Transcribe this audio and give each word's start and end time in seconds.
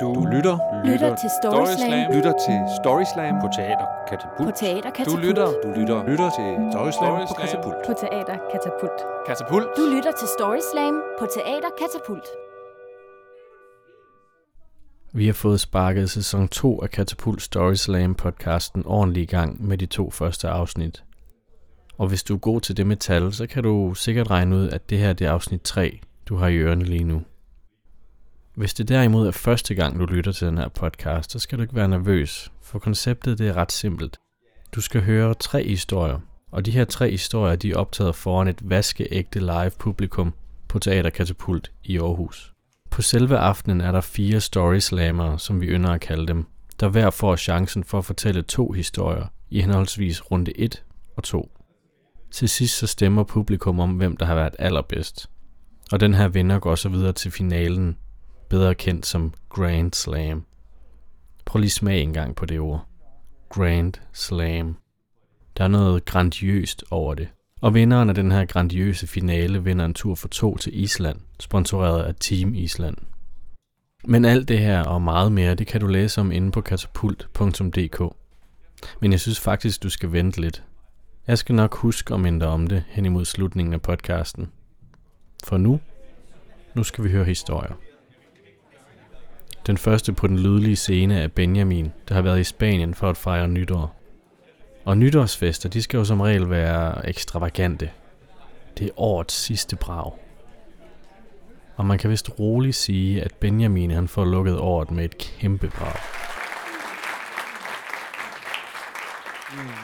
Du 0.00 0.26
lytter, 0.32 0.56
Lytter 0.84 1.14
til 1.22 1.30
Storyslam 1.42 2.12
lytter 2.16 2.32
til 2.46 2.58
Storyslam 2.80 3.34
på 3.42 3.48
Teater 3.56 3.86
Katapult. 4.08 4.48
på 4.48 4.52
Teater 4.60 4.90
Du 4.90 4.94
Katapult. 4.96 5.24
lytter, 5.26 5.46
du 5.64 5.68
lytter, 5.78 5.98
lytter 6.10 6.30
til 6.38 6.48
Storyslam 6.72 7.12
på 7.20 7.26
Storyslam. 7.26 7.48
Katapult. 7.48 7.76
på 7.86 7.92
Teater 8.00 8.36
Katapult. 8.52 8.98
Katapult. 9.26 9.66
Du 9.76 9.82
lytter 9.94 10.12
til 10.20 10.28
Storyslam 10.38 10.94
på 11.18 11.24
Teater 11.34 11.70
Katapult. 11.80 12.26
Vi 15.12 15.26
har 15.26 15.32
fået 15.34 15.60
sparket 15.60 16.10
sæson 16.10 16.48
2 16.48 16.82
af 16.82 16.90
Katapult 16.90 17.42
Story 17.42 17.74
Slam 17.74 18.14
podcasten 18.14 18.82
ordentligt 18.86 19.32
i 19.32 19.34
gang 19.36 19.66
med 19.68 19.78
de 19.78 19.86
to 19.86 20.10
første 20.10 20.48
afsnit. 20.48 21.04
Og 21.98 22.08
hvis 22.08 22.22
du 22.22 22.34
er 22.34 22.38
god 22.38 22.60
til 22.60 22.76
det 22.76 22.86
med 22.86 22.96
tal, 22.96 23.32
så 23.32 23.46
kan 23.46 23.62
du 23.62 23.94
sikkert 23.94 24.30
regne 24.30 24.56
ud, 24.56 24.68
at 24.68 24.90
det 24.90 24.98
her 24.98 25.12
det 25.12 25.26
er 25.26 25.30
afsnit 25.30 25.62
3, 25.62 26.00
du 26.28 26.36
har 26.36 26.48
i 26.48 26.56
ørerne 26.56 26.84
lige 26.84 27.04
nu. 27.04 27.22
Hvis 28.54 28.74
det 28.74 28.88
derimod 28.88 29.26
er 29.26 29.30
første 29.30 29.74
gang, 29.74 29.98
du 29.98 30.04
lytter 30.04 30.32
til 30.32 30.46
den 30.46 30.58
her 30.58 30.68
podcast, 30.68 31.32
så 31.32 31.38
skal 31.38 31.58
du 31.58 31.62
ikke 31.62 31.74
være 31.74 31.88
nervøs, 31.88 32.52
for 32.62 32.78
konceptet 32.78 33.38
det 33.38 33.48
er 33.48 33.56
ret 33.56 33.72
simpelt. 33.72 34.16
Du 34.74 34.80
skal 34.80 35.02
høre 35.02 35.34
tre 35.34 35.68
historier, 35.68 36.18
og 36.52 36.66
de 36.66 36.70
her 36.70 36.84
tre 36.84 37.10
historier 37.10 37.56
de 37.56 37.70
er 37.70 37.76
optaget 37.76 38.14
foran 38.14 38.48
et 38.48 38.70
vaskeægte 38.70 39.40
live 39.40 39.70
publikum 39.78 40.34
på 40.68 40.78
Teater 40.78 41.10
Katapult 41.10 41.72
i 41.84 41.98
Aarhus. 41.98 42.52
På 42.90 43.02
selve 43.02 43.38
aftenen 43.38 43.80
er 43.80 43.92
der 43.92 44.00
fire 44.00 44.40
storyslammere, 44.40 45.38
som 45.38 45.60
vi 45.60 45.66
ynder 45.66 45.90
at 45.90 46.00
kalde 46.00 46.26
dem, 46.26 46.44
der 46.80 46.88
hver 46.88 47.10
får 47.10 47.36
chancen 47.36 47.84
for 47.84 47.98
at 47.98 48.04
fortælle 48.04 48.42
to 48.42 48.72
historier 48.72 49.26
i 49.50 49.60
henholdsvis 49.60 50.30
runde 50.30 50.60
1 50.60 50.82
og 51.16 51.24
2. 51.24 51.55
Til 52.30 52.48
sidst 52.48 52.78
så 52.78 52.86
stemmer 52.86 53.24
publikum 53.24 53.80
om, 53.80 53.90
hvem 53.90 54.16
der 54.16 54.26
har 54.26 54.34
været 54.34 54.56
allerbedst. 54.58 55.30
Og 55.92 56.00
den 56.00 56.14
her 56.14 56.28
vinder 56.28 56.58
går 56.58 56.74
så 56.74 56.88
videre 56.88 57.12
til 57.12 57.30
finalen, 57.30 57.98
bedre 58.48 58.74
kendt 58.74 59.06
som 59.06 59.34
Grand 59.48 59.92
Slam. 59.92 60.44
Prøv 61.44 61.60
lige 61.60 61.70
smag 61.70 62.02
en 62.02 62.12
gang 62.12 62.36
på 62.36 62.46
det 62.46 62.60
ord. 62.60 62.86
Grand 63.48 63.94
Slam. 64.12 64.76
Der 65.56 65.64
er 65.64 65.68
noget 65.68 66.04
grandiøst 66.04 66.84
over 66.90 67.14
det. 67.14 67.28
Og 67.60 67.74
vinderen 67.74 68.08
af 68.08 68.14
den 68.14 68.32
her 68.32 68.44
grandiøse 68.44 69.06
finale 69.06 69.64
vinder 69.64 69.84
en 69.84 69.94
tur 69.94 70.14
for 70.14 70.28
to 70.28 70.56
til 70.56 70.80
Island, 70.80 71.20
sponsoreret 71.40 72.02
af 72.02 72.14
Team 72.20 72.54
Island. 72.54 72.96
Men 74.04 74.24
alt 74.24 74.48
det 74.48 74.58
her 74.58 74.82
og 74.82 75.02
meget 75.02 75.32
mere, 75.32 75.54
det 75.54 75.66
kan 75.66 75.80
du 75.80 75.86
læse 75.86 76.20
om 76.20 76.32
inde 76.32 76.50
på 76.50 76.60
katapult.dk. 76.60 78.02
Men 79.00 79.12
jeg 79.12 79.20
synes 79.20 79.40
faktisk, 79.40 79.82
du 79.82 79.90
skal 79.90 80.12
vente 80.12 80.40
lidt. 80.40 80.64
Jeg 81.26 81.38
skal 81.38 81.54
nok 81.54 81.74
huske 81.74 82.14
at 82.14 82.20
minde 82.20 82.46
om 82.46 82.66
det 82.66 82.84
hen 82.88 83.04
imod 83.04 83.24
slutningen 83.24 83.74
af 83.74 83.82
podcasten. 83.82 84.50
For 85.44 85.56
nu, 85.56 85.80
nu 86.74 86.82
skal 86.82 87.04
vi 87.04 87.10
høre 87.10 87.24
historier. 87.24 87.72
Den 89.66 89.78
første 89.78 90.12
på 90.12 90.26
den 90.26 90.38
lydlige 90.38 90.76
scene 90.76 91.20
er 91.20 91.28
Benjamin, 91.28 91.92
der 92.08 92.14
har 92.14 92.22
været 92.22 92.40
i 92.40 92.44
Spanien 92.44 92.94
for 92.94 93.10
at 93.10 93.16
fejre 93.16 93.48
nytår. 93.48 93.96
Og 94.84 94.98
nytårsfester, 94.98 95.68
de 95.68 95.82
skal 95.82 95.98
jo 95.98 96.04
som 96.04 96.20
regel 96.20 96.50
være 96.50 97.08
ekstravagante. 97.08 97.90
Det 98.78 98.86
er 98.86 99.00
årets 99.00 99.34
sidste 99.34 99.76
brag. 99.76 100.12
Og 101.76 101.86
man 101.86 101.98
kan 101.98 102.10
vist 102.10 102.38
roligt 102.38 102.76
sige, 102.76 103.22
at 103.22 103.34
Benjamin 103.34 103.90
han 103.90 104.08
får 104.08 104.24
lukket 104.24 104.58
året 104.58 104.90
med 104.90 105.04
et 105.04 105.18
kæmpe 105.18 105.68
brag. 105.68 105.96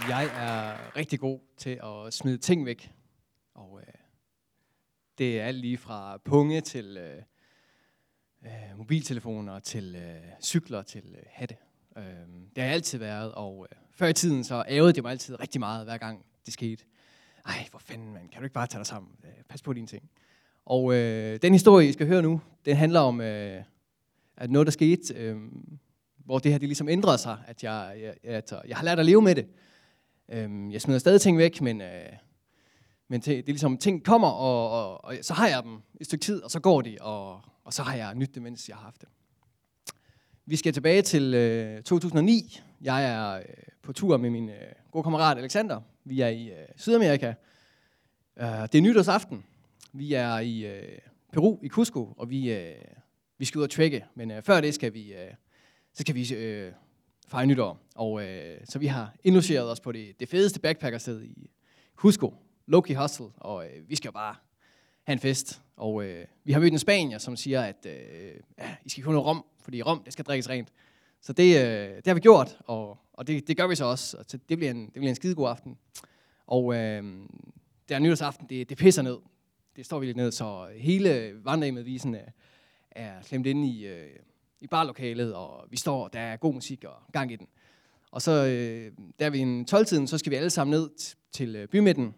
Jeg 0.09 0.25
er 0.25 0.97
rigtig 0.97 1.21
god 1.21 1.41
til 1.57 1.81
at 1.83 2.15
smide 2.15 2.39
ting 2.39 2.67
væk. 2.67 2.93
Og 3.55 3.81
øh, 3.81 3.95
det 5.19 5.41
er 5.41 5.45
alt 5.45 5.59
lige 5.59 5.79
fra 5.79 6.19
punge 6.25 6.61
til 6.61 6.97
øh, 6.97 7.23
øh, 8.45 8.79
mobiltelefoner, 8.79 9.59
til 9.59 9.97
øh, 9.97 10.23
cykler, 10.43 10.83
til 10.83 11.17
øh, 11.19 11.23
hatte. 11.27 11.57
Øh, 11.97 12.03
det 12.05 12.59
har 12.59 12.65
jeg 12.65 12.73
altid 12.73 12.99
været, 12.99 13.33
og 13.33 13.67
øh, 13.71 13.79
før 13.91 14.07
i 14.07 14.13
tiden 14.13 14.45
så 14.45 14.65
ævede 14.69 14.93
det 14.93 15.03
mig 15.03 15.11
altid 15.11 15.41
rigtig 15.41 15.61
meget, 15.61 15.87
hver 15.87 15.99
gang 15.99 16.25
det 16.47 16.53
skete. 16.53 16.85
Ej, 17.47 17.67
hvor 17.71 17.79
fanden, 17.79 18.13
man, 18.13 18.29
kan 18.29 18.41
du 18.41 18.45
ikke 18.45 18.55
bare 18.55 18.67
tage 18.67 18.79
dig 18.79 18.87
sammen? 18.87 19.13
Øh, 19.25 19.45
pas 19.49 19.63
på 19.63 19.73
dine 19.73 19.87
ting. 19.87 20.11
Og 20.65 20.95
øh, 20.95 21.39
den 21.43 21.53
historie, 21.53 21.89
I 21.89 21.93
skal 21.93 22.07
høre 22.07 22.23
nu, 22.23 22.41
den 22.65 22.77
handler 22.77 23.01
om 23.01 23.21
øh, 23.21 23.65
at 24.37 24.51
noget, 24.51 24.67
der 24.67 24.73
skete, 24.73 25.15
øh, 25.15 25.37
hvor 26.25 26.39
det 26.39 26.53
her 26.53 26.59
det 26.59 26.69
ligesom 26.69 26.89
ændrede 26.89 27.19
sig, 27.19 27.39
at 27.47 27.65
jeg, 27.65 27.97
jeg, 28.01 28.15
at 28.23 28.35
altså, 28.35 28.63
jeg 28.69 28.77
har 28.77 28.85
lært 28.85 28.99
at 28.99 29.07
leve 29.07 29.23
med 29.23 29.35
det. 29.35 29.47
Øhm, 30.29 30.71
jeg 30.71 30.81
smider 30.81 30.99
stadig 30.99 31.21
ting 31.21 31.39
væk, 31.39 31.61
men, 31.61 31.81
øh, 31.81 31.89
men 33.09 33.21
det, 33.21 33.27
det 33.27 33.39
er 33.39 33.43
ligesom, 33.47 33.79
ting 33.79 34.05
kommer, 34.05 34.29
og, 34.29 34.71
og, 34.71 35.05
og 35.05 35.15
så 35.23 35.35
har 35.35 35.49
jeg 35.49 35.63
dem 35.63 35.79
et 36.01 36.07
stykke 36.07 36.25
tid, 36.25 36.43
og 36.43 36.51
så 36.51 36.61
går 36.61 36.83
de, 36.83 36.97
og, 37.01 37.41
og 37.65 37.73
så 37.73 37.83
har 37.83 37.95
jeg 37.95 38.15
nyt 38.15 38.35
det, 38.35 38.43
mens 38.43 38.69
jeg 38.69 38.77
har 38.77 38.85
haft 38.85 39.01
det. 39.01 39.09
Vi 40.47 40.57
skal 40.57 40.73
tilbage 40.73 41.03
til 41.03 41.35
øh, 41.35 41.83
2009. 41.83 42.61
Jeg 42.81 43.05
er 43.05 43.37
øh, 43.37 43.43
på 43.83 43.93
tur 43.93 44.17
med 44.17 44.31
min 44.31 44.49
øh, 44.49 44.57
gode 44.91 45.03
kammerat 45.03 45.39
Alexander. 45.39 45.81
Vi 46.05 46.21
er 46.21 46.29
i 46.29 46.49
øh, 46.49 46.57
Sydamerika. 46.77 47.35
Øh, 48.37 48.47
det 48.47 48.75
er 48.75 48.81
nytårsaften. 48.81 49.45
Vi 49.93 50.15
er 50.15 50.39
i 50.39 50.67
øh, 50.67 50.99
Peru, 51.33 51.59
i 51.63 51.69
Cusco, 51.69 52.15
og 52.17 52.31
vi, 52.31 52.53
øh, 52.53 52.75
vi 53.39 53.45
skal 53.45 53.59
ud 53.59 53.65
og 53.65 53.71
trække. 53.71 54.05
Men 54.15 54.31
øh, 54.31 54.43
før 54.43 54.61
det 54.61 54.75
skal 54.75 54.95
vi, 54.95 55.13
øh, 55.13 55.31
så 55.93 56.01
skal 56.01 56.15
vi 56.15 56.35
øh, 56.35 56.73
fejre 57.29 57.47
nytår. 57.47 57.79
Og 57.95 58.25
øh, 58.25 58.61
så 58.65 58.79
vi 58.79 58.87
har 58.87 59.15
indlogeret 59.25 59.71
os 59.71 59.81
på 59.81 59.93
det, 59.93 60.21
det 60.21 60.29
fedeste 60.29 60.61
backpackersted 60.61 61.23
i 61.23 61.51
Cusco, 61.97 62.35
Loki 62.67 62.93
Hostel, 62.93 63.27
og 63.37 63.67
øh, 63.67 63.89
vi 63.89 63.97
skal 63.97 64.09
jo 64.09 64.13
bare 64.13 64.35
have 65.03 65.13
en 65.13 65.19
fest. 65.19 65.63
Og 65.77 66.05
øh, 66.05 66.27
vi 66.45 66.53
har 66.53 66.61
mødt 66.61 66.73
en 66.73 66.79
spanier, 66.79 67.19
som 67.19 67.37
siger, 67.37 67.63
at 67.63 67.87
øh, 67.87 68.35
ja, 68.59 68.77
I 68.85 68.89
skal 68.89 69.05
kun 69.05 69.13
noget 69.13 69.27
rom, 69.27 69.45
fordi 69.61 69.83
rom, 69.83 70.03
det 70.05 70.13
skal 70.13 70.25
drikkes 70.25 70.49
rent. 70.49 70.69
Så 71.21 71.33
det, 71.33 71.57
øh, 71.57 71.97
det 71.97 72.07
har 72.07 72.15
vi 72.15 72.21
gjort, 72.21 72.59
og, 72.67 72.99
og 73.13 73.27
det, 73.27 73.49
det 73.49 73.57
gør 73.57 73.67
vi 73.67 73.75
så 73.75 73.85
også. 73.85 74.17
Og 74.17 74.25
så 74.29 74.39
det 74.49 74.59
bliver 74.59 74.71
en, 74.71 74.85
det 74.85 74.93
bliver 74.93 75.09
en 75.09 75.15
skidegod 75.15 75.49
aften. 75.49 75.79
Og 76.47 76.75
øh, 76.75 77.05
der 77.89 77.99
nytårsaften, 77.99 78.47
det, 78.49 78.69
det 78.69 78.79
pisser 78.79 79.03
ned. 79.03 79.19
Det 79.77 79.87
står 79.87 79.99
virkelig 79.99 80.17
ned, 80.17 80.33
så 80.33 80.69
hele 80.77 81.33
vandremedvisen 81.45 82.15
er, 82.15 82.29
er 82.91 83.23
klemt 83.23 83.47
inde 83.47 83.69
i, 83.69 83.87
øh, 83.87 84.11
i 84.63 84.67
barlokalet, 84.67 85.35
og 85.35 85.67
vi 85.71 85.77
står, 85.77 86.09
der 86.09 86.21
er 86.21 86.37
god 86.37 86.55
musik 86.55 86.85
og 86.85 87.13
gang 87.13 87.33
i 87.33 87.37
den. 87.37 87.47
Og 88.11 88.23
så, 88.23 88.31
øh, 88.31 88.93
der 89.19 89.31
ved 89.31 89.41
en 89.41 89.67
12-tiden, 89.71 90.07
så 90.07 90.19
skal 90.19 90.31
vi 90.31 90.37
alle 90.37 90.51
sammen 90.51 90.71
ned 90.71 90.91
t- 91.01 91.31
til 91.33 91.57
øh, 91.57 91.69
bymidten, 91.69 92.15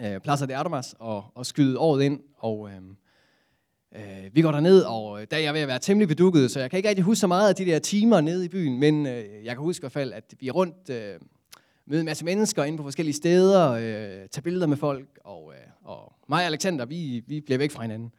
øh, 0.00 0.20
Plaza 0.20 0.46
de 0.46 0.56
Armas, 0.56 0.94
og, 0.98 1.24
og 1.34 1.46
skyde 1.46 1.78
året 1.78 2.02
ind. 2.02 2.20
Og 2.38 2.70
øh, 2.70 2.76
øh, 3.94 4.30
vi 4.32 4.42
går 4.42 4.52
derned, 4.52 4.82
og 4.82 5.20
øh, 5.20 5.26
der 5.30 5.36
er 5.36 5.40
jeg 5.40 5.54
ved 5.54 5.60
at 5.60 5.68
være 5.68 5.78
temmelig 5.78 6.08
bedukket, 6.08 6.50
så 6.50 6.60
jeg 6.60 6.70
kan 6.70 6.76
ikke 6.76 6.88
rigtig 6.88 7.04
huske 7.04 7.20
så 7.20 7.26
meget 7.26 7.48
af 7.48 7.54
de 7.54 7.64
der 7.64 7.78
timer 7.78 8.20
nede 8.20 8.44
i 8.44 8.48
byen, 8.48 8.80
men 8.80 9.06
øh, 9.06 9.44
jeg 9.44 9.54
kan 9.56 9.62
huske 9.62 9.80
i 9.80 9.82
hvert 9.82 9.92
fald, 9.92 10.12
at 10.12 10.34
vi 10.40 10.48
er 10.48 10.52
rundt, 10.52 10.90
øh, 10.90 11.20
møde 11.86 12.00
en 12.00 12.06
masse 12.06 12.24
mennesker 12.24 12.64
inde 12.64 12.78
på 12.78 12.82
forskellige 12.82 13.14
steder, 13.14 13.70
øh, 13.70 14.28
tage 14.28 14.42
billeder 14.42 14.66
med 14.66 14.76
folk, 14.76 15.18
og, 15.24 15.52
øh, 15.54 15.70
og 15.82 16.12
mig 16.28 16.38
og 16.38 16.46
Alexander, 16.46 16.84
vi, 16.84 17.22
vi 17.26 17.40
bliver 17.40 17.58
væk 17.58 17.70
fra 17.70 17.82
hinanden. 17.82 18.12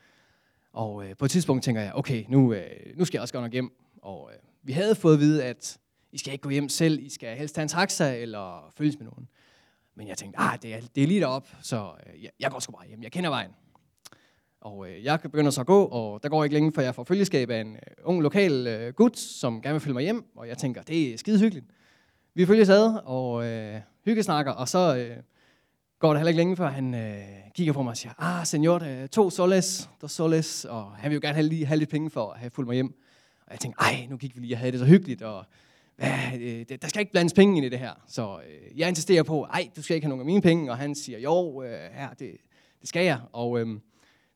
Og 0.76 1.06
øh, 1.06 1.16
på 1.18 1.26
et 1.26 1.32
tidspunkt 1.32 1.64
tænker 1.64 1.82
jeg, 1.82 1.92
okay, 1.94 2.24
nu, 2.28 2.54
øh, 2.54 2.64
nu 2.96 3.06
skal 3.06 3.18
jeg 3.18 3.22
også 3.22 3.34
gå 3.34 3.40
nok 3.40 3.52
hjem. 3.52 3.72
Og 4.02 4.30
øh, 4.34 4.40
vi 4.64 4.72
havde 4.72 4.96
fået 4.96 5.14
at 5.14 5.20
vide, 5.20 5.44
at 5.44 5.78
I 6.12 6.18
skal 6.18 6.34
ikke 6.34 6.44
gå 6.44 6.50
hjem 6.50 6.70
selv, 6.70 7.00
I 7.00 7.10
skal 7.10 7.38
helst 7.38 7.56
tage 7.56 7.64
en 7.64 7.70
taxa 7.70 8.16
eller 8.16 8.74
følges 8.78 9.00
med 9.00 9.06
nogen. 9.06 9.28
Men 9.96 10.08
jeg 10.08 10.18
tænkte, 10.18 10.40
ah, 10.40 10.58
det 10.62 10.74
er, 10.74 10.80
det 10.96 11.04
er 11.04 11.08
lige 11.08 11.20
derop, 11.22 11.48
så 11.62 11.92
øh, 12.08 12.24
jeg, 12.24 12.32
jeg 12.40 12.52
går 12.52 12.60
sgu 12.60 12.72
bare 12.72 12.88
hjem, 12.88 13.04
jeg 13.04 13.12
kender 13.12 13.30
vejen. 13.30 13.52
Og 14.62 14.90
øh, 14.90 15.04
jeg 15.04 15.20
begynder 15.22 15.52
så 15.52 15.62
at 15.62 15.68
gå, 15.68 15.86
og 15.86 16.24
der 16.24 16.30
går 16.30 16.44
ikke 16.44 16.54
længe, 16.54 16.72
før 16.72 16.82
jeg 16.82 16.96
får 16.96 17.04
følgeskab 17.04 17.50
af 17.50 17.62
en 17.62 17.76
øh, 17.76 17.82
ung 18.04 18.22
lokal 18.22 18.68
øh, 18.68 18.94
gut, 18.94 19.20
som 19.20 19.62
gerne 19.62 19.74
vil 19.74 19.82
følge 19.82 19.94
mig 19.94 20.04
hjem, 20.04 20.26
og 20.36 20.48
jeg 20.48 20.58
tænker, 20.58 20.82
det 20.82 21.14
er 21.14 21.18
skide 21.18 21.40
hyggeligt. 21.40 21.66
Vi 22.34 22.46
følges 22.46 22.70
ad 22.70 23.02
og 23.06 23.46
øh, 23.46 23.82
hyggesnakker, 24.06 24.52
og 24.52 24.70
så 24.70 24.98
øh, 24.98 25.18
går 26.06 26.14
der 26.14 26.20
heller 26.20 26.30
ikke 26.30 26.38
længe, 26.38 26.56
før 26.56 26.68
han 26.70 26.94
øh, 26.94 27.18
kigger 27.56 27.74
på 27.74 27.82
mig 27.84 27.92
og 27.92 27.98
siger, 27.98 28.14
ah, 28.20 28.46
senor, 28.46 28.84
øh, 28.84 29.08
to 29.08 29.30
soles, 29.30 29.90
der 30.02 30.08
soles, 30.08 30.66
og 30.66 30.92
han 30.98 31.10
vil 31.12 31.16
jo 31.16 31.20
gerne 31.22 31.34
have, 31.34 31.48
lige, 31.48 31.66
have 31.66 31.78
lidt 31.78 31.90
penge 31.90 32.10
for 32.10 32.32
at 32.32 32.40
have 32.40 32.50
fulgt 32.50 32.68
mig 32.68 32.74
hjem. 32.76 32.94
Og 33.46 33.52
jeg 33.52 33.60
tænkte, 33.60 33.82
ej, 33.82 34.08
nu 34.10 34.18
gik 34.18 34.36
vi 34.36 34.42
lige 34.42 34.54
og 34.56 34.60
havde 34.60 34.72
det 34.72 34.80
så 34.80 34.86
hyggeligt, 34.86 35.22
og 35.22 35.46
hvad, 35.96 36.10
øh, 36.40 36.66
det- 36.70 36.82
der 36.82 36.88
skal 36.88 37.00
ikke 37.00 37.12
blandes 37.12 37.34
penge 37.34 37.58
ind 37.58 37.66
i 37.66 37.70
det 37.70 37.80
her. 37.80 37.92
Så 38.08 38.38
øh, 38.38 38.80
jeg 38.80 38.90
insisterer 38.90 39.24
på, 39.24 39.44
ej, 39.44 39.70
du 39.76 39.82
skal 39.82 39.96
ikke 39.96 40.06
have 40.06 40.10
nogen 40.10 40.22
af 40.22 40.26
mine 40.26 40.42
penge, 40.42 40.72
og 40.72 40.78
han 40.78 40.96
siger, 40.96 41.20
jo, 41.20 41.62
øh, 41.64 41.80
her, 41.94 42.10
det, 42.10 42.32
det 42.82 42.90
skal 42.90 43.06
jeg. 43.06 43.20
Og 43.34 43.60
øh, 43.60 43.68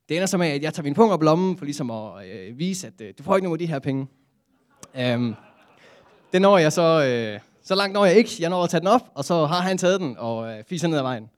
det 0.09 0.15
ender 0.17 0.25
så 0.25 0.37
med, 0.37 0.47
at 0.47 0.61
jeg 0.63 0.73
tager 0.73 0.83
min 0.83 0.93
punkt 0.93 1.13
op 1.13 1.21
lommen, 1.23 1.57
for 1.57 1.65
ligesom 1.65 1.91
at 1.91 2.27
øh, 2.27 2.59
vise, 2.59 2.87
at 2.87 3.01
øh, 3.01 3.13
du 3.17 3.23
får 3.23 3.35
ikke 3.35 3.43
nogen 3.47 3.55
af 3.55 3.59
de 3.59 3.67
her 3.73 3.79
penge. 3.79 4.07
Um, 5.15 5.35
det 6.33 6.41
når 6.41 6.57
jeg 6.57 6.73
så, 6.73 7.03
øh, 7.05 7.39
så 7.63 7.75
langt 7.75 7.93
når 7.93 8.05
jeg 8.05 8.15
ikke. 8.15 8.31
Jeg 8.39 8.49
når 8.49 8.63
at 8.63 8.69
tage 8.69 8.79
den 8.79 8.87
op, 8.87 9.11
og 9.15 9.25
så 9.25 9.45
har 9.45 9.61
han 9.61 9.77
taget 9.77 9.99
den 9.99 10.17
og 10.17 10.51
øh, 10.57 10.63
fiser 10.67 10.87
ned 10.87 10.97
ad 10.97 11.01
vejen. 11.03 11.29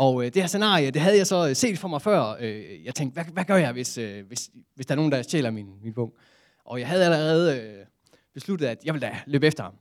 Og 0.00 0.24
øh, 0.24 0.34
det 0.34 0.42
her 0.42 0.46
scenarie, 0.46 0.90
det 0.90 1.02
havde 1.02 1.16
jeg 1.16 1.26
så 1.26 1.48
øh, 1.48 1.56
set 1.56 1.78
for 1.78 1.88
mig 1.88 2.02
før. 2.02 2.36
Øh, 2.40 2.84
jeg 2.84 2.94
tænkte, 2.94 3.14
hvad, 3.14 3.32
hvad 3.32 3.44
gør 3.44 3.56
jeg, 3.56 3.72
hvis, 3.72 3.98
øh, 3.98 4.26
hvis, 4.26 4.50
hvis 4.74 4.86
der 4.86 4.94
er 4.94 4.96
nogen, 4.96 5.12
der 5.12 5.22
stjæler 5.22 5.50
min, 5.50 5.66
min 5.82 5.94
bog? 5.94 6.16
Og 6.64 6.80
jeg 6.80 6.88
havde 6.88 7.04
allerede 7.04 7.60
øh, 7.60 7.86
besluttet, 8.34 8.66
at 8.66 8.78
jeg 8.84 8.94
ville 8.94 9.06
da 9.06 9.18
løbe 9.26 9.46
efter 9.46 9.62
ham. 9.62 9.72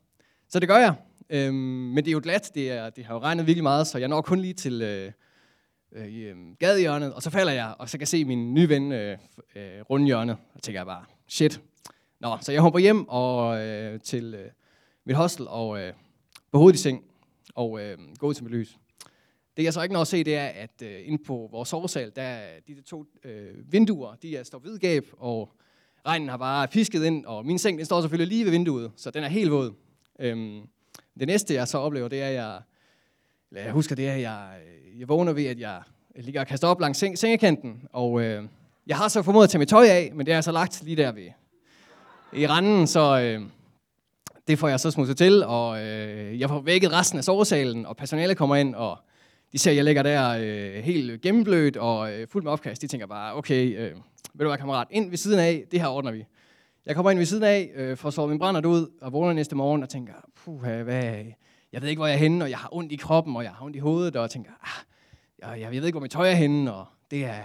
Så 0.50 0.60
det 0.60 0.68
gør 0.70 0.78
jeg. 0.78 0.94
Øhm, 1.30 1.56
men 1.56 1.98
det 1.98 2.08
er 2.08 2.12
jo 2.12 2.20
glat. 2.24 2.52
Det, 2.56 2.72
er, 2.72 2.90
det 2.90 3.06
har 3.06 3.14
jo 3.14 3.20
regnet 3.20 3.48
virkelig 3.48 3.64
meget, 3.64 3.88
så 3.88 3.98
jeg 3.98 4.08
når 4.08 4.22
kun 4.22 4.40
lige 4.40 4.54
til, 4.54 4.82
øh, 4.82 5.12
øh, 5.92 6.08
i 6.08 6.22
øhm, 6.22 6.56
gadehjørnet, 6.56 7.14
og 7.14 7.22
så 7.22 7.30
falder 7.30 7.52
jeg, 7.52 7.74
og 7.80 7.90
så 7.90 7.98
kan 7.98 8.02
jeg 8.02 8.08
se 8.08 8.26
min 8.26 8.54
nye 8.54 8.70
ven 8.70 8.92
øh, 8.92 9.18
øh, 9.56 9.64
runde 9.90 10.06
hjørnet, 10.06 10.38
og 10.54 10.62
tænker 10.62 10.80
jeg 10.80 10.86
bare, 10.86 11.04
shit. 11.28 11.62
Nå, 12.20 12.38
så 12.42 12.52
jeg 12.52 12.62
hopper 12.62 12.80
hjem 12.80 13.08
og 13.08 13.60
øh, 13.62 14.00
til 14.00 14.34
øh, 14.34 14.52
mit 15.06 15.16
hostel, 15.16 15.48
og 15.48 15.80
øh, 15.80 15.94
på 16.52 16.58
hovedet 16.58 16.80
i 16.80 16.82
seng, 16.82 17.04
og 17.56 17.82
øh, 17.82 17.98
går 18.18 18.28
ud 18.28 18.34
til 18.34 18.44
mit 18.44 18.54
lys. 18.54 18.78
Det 19.60 19.66
jeg 19.66 19.74
så 19.74 19.82
ikke 19.82 19.94
når 19.94 20.02
at 20.02 20.08
se, 20.08 20.24
det 20.24 20.36
er, 20.36 20.46
at 20.46 20.82
øh, 20.84 20.96
inde 21.06 21.24
på 21.24 21.50
vores 21.52 21.70
sovesal, 21.70 22.12
der 22.16 22.22
er 22.22 22.60
de 22.68 22.76
der 22.76 22.82
to 22.82 23.06
øh, 23.24 23.72
vinduer, 23.72 24.16
de 24.16 24.38
er 24.38 24.44
står 24.44 24.60
vidgab, 24.60 25.06
og 25.18 25.52
regnen 26.06 26.30
har 26.30 26.38
bare 26.38 26.68
pisket 26.68 27.06
ind, 27.06 27.26
og 27.26 27.46
min 27.46 27.60
seng 27.60 27.78
den 27.78 27.86
står 27.86 28.02
selvfølgelig 28.02 28.28
lige 28.28 28.46
ved 28.46 28.52
vinduet, 28.52 28.92
så 28.96 29.12
den 29.12 29.24
er 29.24 29.28
helt 29.28 29.52
våd. 29.52 29.74
Øhm, 30.20 30.62
det 31.20 31.28
næste, 31.28 31.54
jeg 31.54 31.68
så 31.68 31.78
oplever, 31.78 32.08
det 32.08 32.22
er, 32.22 32.28
at 32.28 32.34
jeg, 32.34 32.60
eller 33.52 33.64
jeg 33.64 33.72
husker, 33.72 33.96
det 33.96 34.08
er, 34.08 34.14
at 34.14 34.22
jeg, 34.22 34.50
jeg 35.00 35.10
vågner 35.10 35.34
ved, 35.34 35.46
at 35.46 35.60
jeg 35.60 35.82
ligger 36.16 36.42
og 36.42 36.48
kaster 36.48 36.68
op 36.68 36.80
langs 36.80 37.00
seng, 37.00 37.18
sengekanten, 37.18 37.82
og 37.94 38.22
øh, 38.22 38.44
jeg 38.88 38.98
har 38.98 39.08
så 39.08 39.22
formået 39.22 39.44
at 39.44 39.50
tage 39.50 39.60
mit 39.60 39.70
tøj 39.70 39.86
af, 39.88 40.12
men 40.16 40.26
det 40.26 40.34
er 40.34 40.42
så 40.42 40.52
lagt 40.52 40.84
lige 40.84 40.96
der 40.96 41.12
ved, 41.12 41.30
i 42.34 42.48
randen, 42.48 42.88
så 42.88 43.20
øh, 43.20 43.42
det 44.48 44.60
får 44.60 44.68
jeg 44.68 44.80
så 44.80 44.92
smuttet 44.92 45.18
til, 45.18 45.44
og 45.44 45.86
øh, 45.86 46.40
jeg 46.40 46.50
får 46.50 46.62
vækket 46.62 46.92
resten 46.92 47.18
af 47.18 47.24
sovesalen, 47.24 47.86
og 47.86 47.98
personalet 47.98 48.38
kommer 48.38 48.56
ind, 48.56 48.76
og 48.76 48.98
de 49.52 49.58
ser, 49.58 49.72
at 49.72 49.78
jeg 49.78 49.86
ligger 49.86 50.04
der 50.04 50.38
øh, 50.40 50.84
helt 50.84 51.22
gennemblødt 51.22 51.78
og 51.78 52.14
øh, 52.14 52.28
fuld 52.28 52.44
med 52.44 52.52
opkast. 52.52 52.82
De 52.82 52.88
tænker 52.88 53.08
bare, 53.08 53.36
okay, 53.36 53.78
øh, 53.78 53.92
ved 54.34 54.46
du 54.46 54.48
hvad, 54.48 54.58
kammerat, 54.58 54.88
ind 54.92 55.10
ved 55.10 55.18
siden 55.18 55.40
af, 55.40 55.64
det 55.72 55.82
her 55.82 55.88
ordner 55.88 56.12
vi. 56.12 56.26
Jeg 56.86 56.96
kommer 56.96 57.12
ind 57.12 57.20
ved 57.20 57.26
siden 57.26 57.44
af, 57.44 57.72
øh, 57.76 57.98
får 57.98 58.10
sovet 58.10 58.30
min 58.30 58.40
brændert 58.40 58.66
ud, 58.66 58.88
og 59.02 59.14
vågner 59.14 59.34
næste 59.34 59.56
morgen 59.56 59.84
og 59.84 59.90
tænker, 59.90 60.14
puh, 60.36 60.62
hvad, 60.62 61.26
jeg 61.72 61.82
ved 61.82 61.90
ikke, 61.90 62.00
hvor 62.00 62.08
jeg 62.08 62.14
er 62.14 62.20
henne, 62.20 62.46
og 62.46 62.50
jeg 62.50 62.58
har 62.58 62.70
ondt 62.72 62.92
i 62.92 62.96
kroppen, 62.96 63.36
og 63.36 63.44
jeg 63.44 63.52
har 63.52 63.66
ondt 63.66 63.76
i 63.76 63.80
hovedet, 63.80 64.16
og 64.16 64.30
tænker, 64.30 64.52
ah, 64.62 64.84
jeg, 65.40 65.62
jeg 65.62 65.72
ved 65.72 65.86
ikke, 65.86 65.94
hvor 65.94 66.02
mit 66.02 66.12
tøj 66.12 66.30
er 66.30 66.36
henne, 66.36 66.74
og 66.74 66.86
det 67.12 67.26
er, 67.26 67.42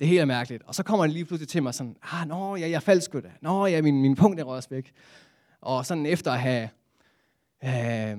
det 0.00 0.06
er 0.06 0.08
helt 0.08 0.26
mærkeligt. 0.26 0.62
Og 0.66 0.74
så 0.74 0.82
kommer 0.82 1.04
han 1.04 1.12
lige 1.12 1.24
pludselig 1.24 1.48
til 1.48 1.62
mig 1.62 1.74
sådan, 1.74 1.96
ah, 2.12 2.28
nå, 2.28 2.56
ja, 2.56 2.70
jeg 2.70 2.82
faldt 2.82 3.02
sgu 3.02 3.20
da. 3.20 3.30
Nå, 3.40 3.66
ja, 3.66 3.82
min, 3.82 4.02
min 4.02 4.14
punkt 4.14 4.40
er 4.40 4.44
også 4.44 4.68
væk. 4.68 4.92
Og 5.60 5.86
sådan 5.86 6.06
efter 6.06 6.32
at 6.32 6.40
have 6.40 6.68
øh, 7.64 8.18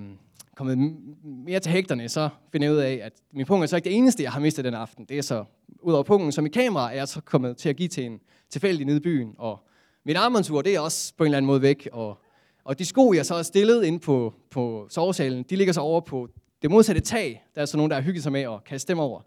kommet 0.60 0.96
mere 1.24 1.60
til 1.60 1.72
hægterne, 1.72 2.10
så 2.10 2.30
finder 2.52 2.68
jeg 2.68 2.74
ud 2.76 2.80
af, 2.80 3.00
at 3.04 3.14
min 3.34 3.46
pung 3.46 3.64
er 3.64 3.68
så 3.68 3.76
ikke 3.76 3.90
det 3.90 3.98
eneste, 3.98 4.24
jeg 4.24 4.32
har 4.32 4.40
mistet 4.40 4.66
den 4.66 4.74
aften. 4.74 5.06
Det 5.06 5.18
er 5.18 5.22
så, 5.22 5.44
ud 5.82 5.94
over 5.94 6.04
pungen, 6.04 6.32
som 6.32 6.46
i 6.46 6.50
kamera, 6.50 6.92
er 6.92 6.96
jeg 6.96 7.08
så 7.08 7.22
kommet 7.22 7.58
til 7.58 7.70
at 7.70 7.76
give 7.76 7.90
til 7.90 8.06
en 8.06 8.20
tilfældig 8.50 8.86
nede 8.86 8.98
i 8.98 9.00
byen. 9.00 9.36
Og 9.38 9.60
mit 10.06 10.18
armbåndsur, 10.18 10.62
det 10.62 10.76
er 10.76 10.80
også 10.80 11.14
på 11.18 11.24
en 11.24 11.28
eller 11.28 11.38
anden 11.38 11.48
måde 11.48 11.62
væk. 11.62 11.90
Og, 11.92 12.18
og 12.64 12.80
de 12.80 12.86
sko, 12.86 13.14
jeg 13.14 13.26
så 13.26 13.36
har 13.36 13.44
stillet 13.44 13.84
ind 13.84 14.00
på, 14.00 14.34
på 14.52 14.88
sovesalen, 14.90 15.44
de 15.50 15.56
ligger 15.56 15.74
så 15.74 15.82
over 15.82 16.02
på 16.02 16.28
det 16.62 16.72
modsatte 16.72 17.02
tag. 17.02 17.44
Der 17.56 17.62
er 17.62 17.66
så 17.66 17.78
nogen, 17.78 17.90
der 17.90 17.96
har 17.96 18.04
hygget 18.04 18.24
sig 18.24 18.32
med 18.32 18.42
at 18.42 18.64
kaste 18.64 18.94
dem 18.94 19.00
over. 19.00 19.22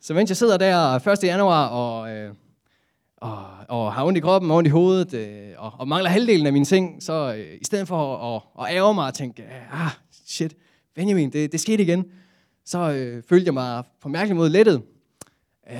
Så 0.00 0.14
mens 0.14 0.30
jeg 0.30 0.36
sidder 0.36 0.56
der 0.56 1.08
1. 1.08 1.24
januar 1.24 1.66
og, 1.68 2.10
øh, 2.10 2.34
og, 3.16 3.38
og 3.68 3.92
har 3.92 4.04
ondt 4.04 4.18
i 4.18 4.20
kroppen 4.20 4.50
og 4.50 4.56
ondt 4.56 4.66
i 4.66 4.70
hovedet, 4.70 5.14
øh, 5.14 5.48
og, 5.58 5.72
og 5.78 5.88
mangler 5.88 6.10
halvdelen 6.10 6.46
af 6.46 6.52
mine 6.52 6.64
ting, 6.64 7.02
så 7.02 7.34
øh, 7.38 7.58
i 7.60 7.64
stedet 7.64 7.88
for 7.88 8.16
at, 8.16 8.42
at, 8.58 8.64
at 8.64 8.76
ærge 8.76 8.94
mig 8.94 9.06
og 9.06 9.14
tænke, 9.14 9.42
ah, 9.72 9.90
shit, 10.26 10.56
Benjamin, 10.94 11.32
det, 11.32 11.52
det 11.52 11.60
skete 11.60 11.82
igen, 11.82 12.04
så 12.64 12.92
øh, 12.92 13.22
følte 13.22 13.46
jeg 13.46 13.54
mig 13.54 13.84
på 14.00 14.08
en 14.08 14.12
mærkelig 14.12 14.36
måde 14.36 14.50
lettet. 14.50 14.82
Øh, 15.70 15.76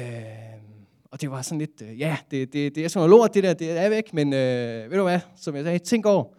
og 1.10 1.20
det 1.20 1.30
var 1.30 1.42
sådan 1.42 1.58
lidt, 1.58 1.82
øh, 1.82 2.00
ja, 2.00 2.16
det, 2.30 2.52
det, 2.52 2.74
det 2.74 2.84
er 2.84 2.88
sådan 2.88 3.08
noget 3.08 3.10
lort, 3.20 3.34
det 3.34 3.42
der, 3.42 3.54
det 3.54 3.70
er 3.70 3.88
væk, 3.88 4.14
men 4.14 4.32
øh, 4.32 4.90
ved 4.90 4.98
du 4.98 5.02
hvad, 5.02 5.20
som 5.36 5.56
jeg 5.56 5.64
sagde, 5.64 5.78
ting 5.78 6.02
går, 6.02 6.36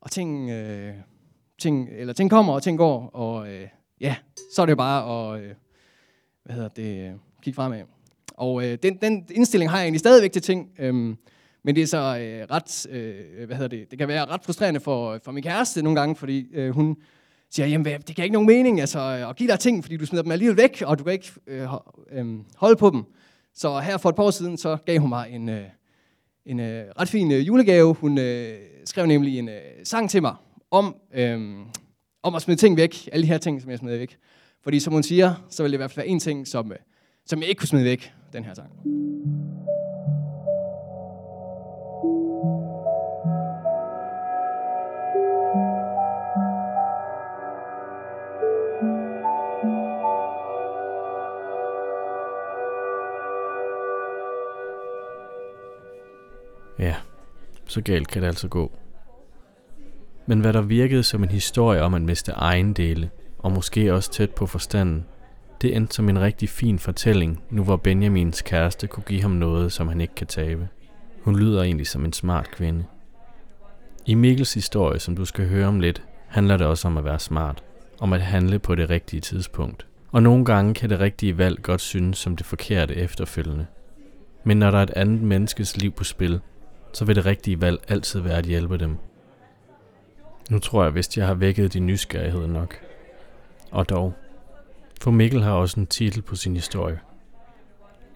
og 0.00 0.10
ting, 0.10 0.50
øh, 0.50 0.94
ting, 1.58 1.88
eller 1.92 2.12
ting 2.12 2.30
kommer, 2.30 2.52
og 2.52 2.62
ting 2.62 2.78
går, 2.78 3.08
og 3.08 3.48
øh, 3.48 3.68
ja, 4.00 4.16
så 4.54 4.62
er 4.62 4.66
det 4.66 4.70
jo 4.70 4.76
bare 4.76 5.34
at, 5.34 5.42
øh, 5.42 5.54
hvad 6.44 6.54
hedder 6.54 6.68
det, 6.68 7.08
øh, 7.08 7.12
kigge 7.42 7.54
fremad. 7.54 7.82
Og 8.34 8.64
øh, 8.64 8.78
den, 8.82 8.96
den 8.96 9.26
indstilling 9.30 9.70
har 9.70 9.78
jeg 9.78 9.84
egentlig 9.84 10.00
stadigvæk 10.00 10.32
til 10.32 10.42
ting, 10.42 10.70
Øh, 10.78 11.16
men 11.64 11.76
det 11.76 11.82
er 11.82 11.86
så 11.86 11.98
øh, 11.98 12.46
ret, 12.50 12.86
øh, 12.90 13.46
hvad 13.46 13.56
hedder 13.56 13.76
det, 13.76 13.90
det 13.90 13.98
kan 13.98 14.08
være 14.08 14.24
ret 14.24 14.44
frustrerende 14.44 14.80
for, 14.80 15.18
for 15.24 15.32
min 15.32 15.42
kæreste 15.42 15.82
nogle 15.82 16.00
gange, 16.00 16.16
fordi 16.16 16.46
øh, 16.54 16.70
hun 16.70 16.96
siger, 17.50 17.66
jamen 17.66 17.82
hvad, 17.82 17.98
det 17.98 18.16
kan 18.16 18.24
ikke 18.24 18.32
nogen 18.32 18.46
mening 18.46 18.80
altså, 18.80 18.98
øh, 18.98 19.30
at 19.30 19.36
give 19.36 19.48
dig 19.48 19.58
ting, 19.58 19.84
fordi 19.84 19.96
du 19.96 20.06
smider 20.06 20.22
dem 20.22 20.32
alligevel 20.32 20.56
væk, 20.56 20.82
og 20.86 20.98
du 20.98 21.04
kan 21.04 21.12
ikke 21.12 21.32
øh, 21.46 21.68
øh, 22.12 22.26
holde 22.56 22.76
på 22.76 22.90
dem. 22.90 23.04
Så 23.54 23.78
her 23.78 23.96
for 23.96 24.08
et 24.08 24.16
par 24.16 24.22
år 24.22 24.30
siden, 24.30 24.56
så 24.56 24.76
gav 24.86 24.98
hun 24.98 25.08
mig 25.08 25.30
en, 25.30 25.48
øh, 25.48 25.64
en 26.46 26.60
øh, 26.60 26.84
ret 27.00 27.08
fin 27.08 27.32
øh, 27.32 27.46
julegave. 27.46 27.94
Hun 27.94 28.18
øh, 28.18 28.54
skrev 28.84 29.06
nemlig 29.06 29.38
en 29.38 29.48
øh, 29.48 29.60
sang 29.84 30.10
til 30.10 30.22
mig 30.22 30.34
om, 30.70 30.96
øh, 31.14 31.40
om 32.22 32.34
at 32.34 32.42
smide 32.42 32.58
ting 32.58 32.76
væk, 32.76 33.08
alle 33.12 33.22
de 33.22 33.28
her 33.28 33.38
ting, 33.38 33.62
som 33.62 33.70
jeg 33.70 33.78
smider 33.78 33.98
væk. 33.98 34.16
Fordi 34.62 34.80
som 34.80 34.92
hun 34.92 35.02
siger, 35.02 35.34
så 35.50 35.62
vil 35.62 35.72
det 35.72 35.76
i 35.76 35.78
hvert 35.78 35.90
fald 35.90 36.04
være 36.04 36.08
en 36.08 36.20
ting, 36.20 36.46
som, 36.46 36.72
øh, 36.72 36.78
som 37.26 37.40
jeg 37.40 37.48
ikke 37.48 37.58
kunne 37.58 37.68
smide 37.68 37.84
væk, 37.84 38.12
den 38.32 38.44
her 38.44 38.54
sang. 38.54 38.70
Ja, 56.78 56.94
så 57.66 57.80
galt 57.80 58.08
kan 58.08 58.22
det 58.22 58.28
altså 58.28 58.48
gå. 58.48 58.72
Men 60.26 60.40
hvad 60.40 60.52
der 60.52 60.62
virkede 60.62 61.02
som 61.02 61.22
en 61.22 61.30
historie 61.30 61.82
om 61.82 61.94
at 61.94 62.02
miste 62.02 62.32
ejendele, 62.32 63.10
og 63.38 63.52
måske 63.52 63.94
også 63.94 64.10
tæt 64.10 64.30
på 64.30 64.46
forstanden, 64.46 65.06
det 65.62 65.76
endte 65.76 65.94
som 65.94 66.08
en 66.08 66.20
rigtig 66.20 66.48
fin 66.48 66.78
fortælling, 66.78 67.42
nu 67.50 67.64
hvor 67.64 67.76
Benjamins 67.76 68.42
kæreste 68.42 68.86
kunne 68.86 69.04
give 69.04 69.22
ham 69.22 69.30
noget, 69.30 69.72
som 69.72 69.88
han 69.88 70.00
ikke 70.00 70.14
kan 70.14 70.26
tabe. 70.26 70.68
Hun 71.22 71.38
lyder 71.38 71.62
egentlig 71.62 71.86
som 71.86 72.04
en 72.04 72.12
smart 72.12 72.50
kvinde. 72.50 72.84
I 74.06 74.14
Mikkels 74.14 74.54
historie, 74.54 74.98
som 74.98 75.16
du 75.16 75.24
skal 75.24 75.48
høre 75.48 75.66
om 75.66 75.80
lidt, 75.80 76.02
handler 76.26 76.56
det 76.56 76.66
også 76.66 76.88
om 76.88 76.96
at 76.96 77.04
være 77.04 77.18
smart. 77.18 77.62
Om 78.00 78.12
at 78.12 78.20
handle 78.20 78.58
på 78.58 78.74
det 78.74 78.90
rigtige 78.90 79.20
tidspunkt. 79.20 79.86
Og 80.12 80.22
nogle 80.22 80.44
gange 80.44 80.74
kan 80.74 80.90
det 80.90 81.00
rigtige 81.00 81.38
valg 81.38 81.62
godt 81.62 81.80
synes 81.80 82.18
som 82.18 82.36
det 82.36 82.46
forkerte 82.46 82.94
efterfølgende. 82.94 83.66
Men 84.44 84.56
når 84.56 84.70
der 84.70 84.78
er 84.78 84.82
et 84.82 84.90
andet 84.90 85.22
menneskes 85.22 85.76
liv 85.76 85.92
på 85.92 86.04
spil, 86.04 86.40
så 86.94 87.04
vil 87.04 87.16
det 87.16 87.26
rigtige 87.26 87.60
valg 87.60 87.84
altid 87.88 88.20
være 88.20 88.38
at 88.38 88.44
hjælpe 88.44 88.78
dem. 88.78 88.96
Nu 90.50 90.58
tror 90.58 90.84
jeg 90.84 90.94
vist, 90.94 91.16
jeg 91.16 91.26
har 91.26 91.34
vækket 91.34 91.72
din 91.72 91.86
nysgerrighed 91.86 92.46
nok. 92.46 92.76
Og 93.70 93.88
dog. 93.88 94.14
For 95.00 95.10
Mikkel 95.10 95.42
har 95.42 95.52
også 95.52 95.80
en 95.80 95.86
titel 95.86 96.22
på 96.22 96.36
sin 96.36 96.54
historie. 96.54 97.00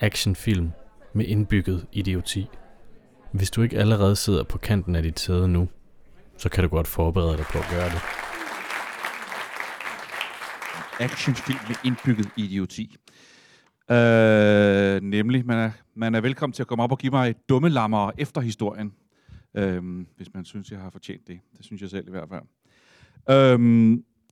Actionfilm 0.00 0.70
med 1.12 1.24
indbygget 1.24 1.86
idioti. 1.92 2.46
Hvis 3.32 3.50
du 3.50 3.62
ikke 3.62 3.78
allerede 3.78 4.16
sidder 4.16 4.42
på 4.42 4.58
kanten 4.58 4.96
af 4.96 5.02
dit 5.02 5.20
sæde 5.20 5.48
nu, 5.48 5.68
så 6.36 6.48
kan 6.48 6.64
du 6.64 6.70
godt 6.70 6.86
forberede 6.86 7.36
dig 7.36 7.46
på 7.52 7.58
at 7.58 7.66
gøre 7.70 7.90
det. 7.90 8.00
actionfilm 11.00 11.58
med 11.68 11.76
indbygget 11.84 12.28
idioti. 12.36 12.96
Øh, 13.90 15.02
nemlig, 15.02 15.46
man 15.46 15.58
er, 15.58 15.70
man 15.94 16.14
er 16.14 16.20
velkommen 16.20 16.52
til 16.52 16.62
at 16.62 16.66
komme 16.66 16.84
op 16.84 16.92
og 16.92 16.98
give 16.98 17.10
mig 17.10 17.30
et 17.30 17.48
dumme 17.48 17.68
lammer 17.68 18.10
efter 18.18 18.40
historien. 18.40 18.92
Øh, 19.54 20.06
hvis 20.16 20.34
man 20.34 20.44
synes, 20.44 20.70
jeg 20.70 20.80
har 20.80 20.90
fortjent 20.90 21.26
det. 21.26 21.40
Det 21.56 21.64
synes 21.64 21.82
jeg 21.82 21.90
selv 21.90 22.08
i 22.08 22.10
hvert 22.10 22.28
fald. 22.28 22.42
Øh, 23.30 23.58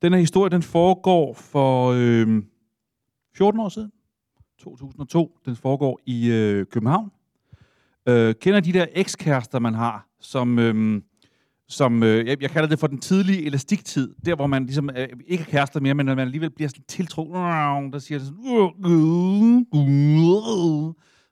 den 0.03 0.13
her 0.13 0.21
historie, 0.21 0.51
den 0.51 0.63
foregår 0.63 1.35
for 1.35 1.93
øh, 1.97 2.43
14 3.37 3.61
år 3.61 3.69
siden. 3.69 3.93
2002. 4.59 5.39
Den 5.45 5.57
foregår 5.57 6.01
i 6.07 6.31
øh, 6.31 6.67
København. 6.67 7.11
Øh, 8.09 8.35
kender 8.35 8.61
de 8.61 8.73
der 8.73 8.87
ekskærester, 8.93 9.59
man 9.59 9.75
har, 9.75 10.09
som... 10.21 10.59
Øh, 10.59 11.03
som 11.69 12.03
øh, 12.03 12.27
jeg, 12.27 12.43
jeg 12.43 12.51
kalder 12.51 12.69
det 12.69 12.79
for 12.79 12.87
den 12.87 12.99
tidlige 12.99 13.47
elastiktid, 13.47 14.15
der 14.27 14.35
hvor 14.35 14.47
man 14.47 14.65
ligesom 14.65 14.91
øh, 14.97 15.09
ikke 15.27 15.43
er 15.43 15.51
kærester 15.51 15.81
mere, 15.81 15.95
men 15.95 16.07
man 16.07 16.19
alligevel 16.19 16.51
bliver 16.51 16.69
sådan 16.69 16.85
tiltro, 16.89 17.33
der 17.33 17.99
siger 17.99 18.19
det 18.19 18.27
sådan, 18.27 19.67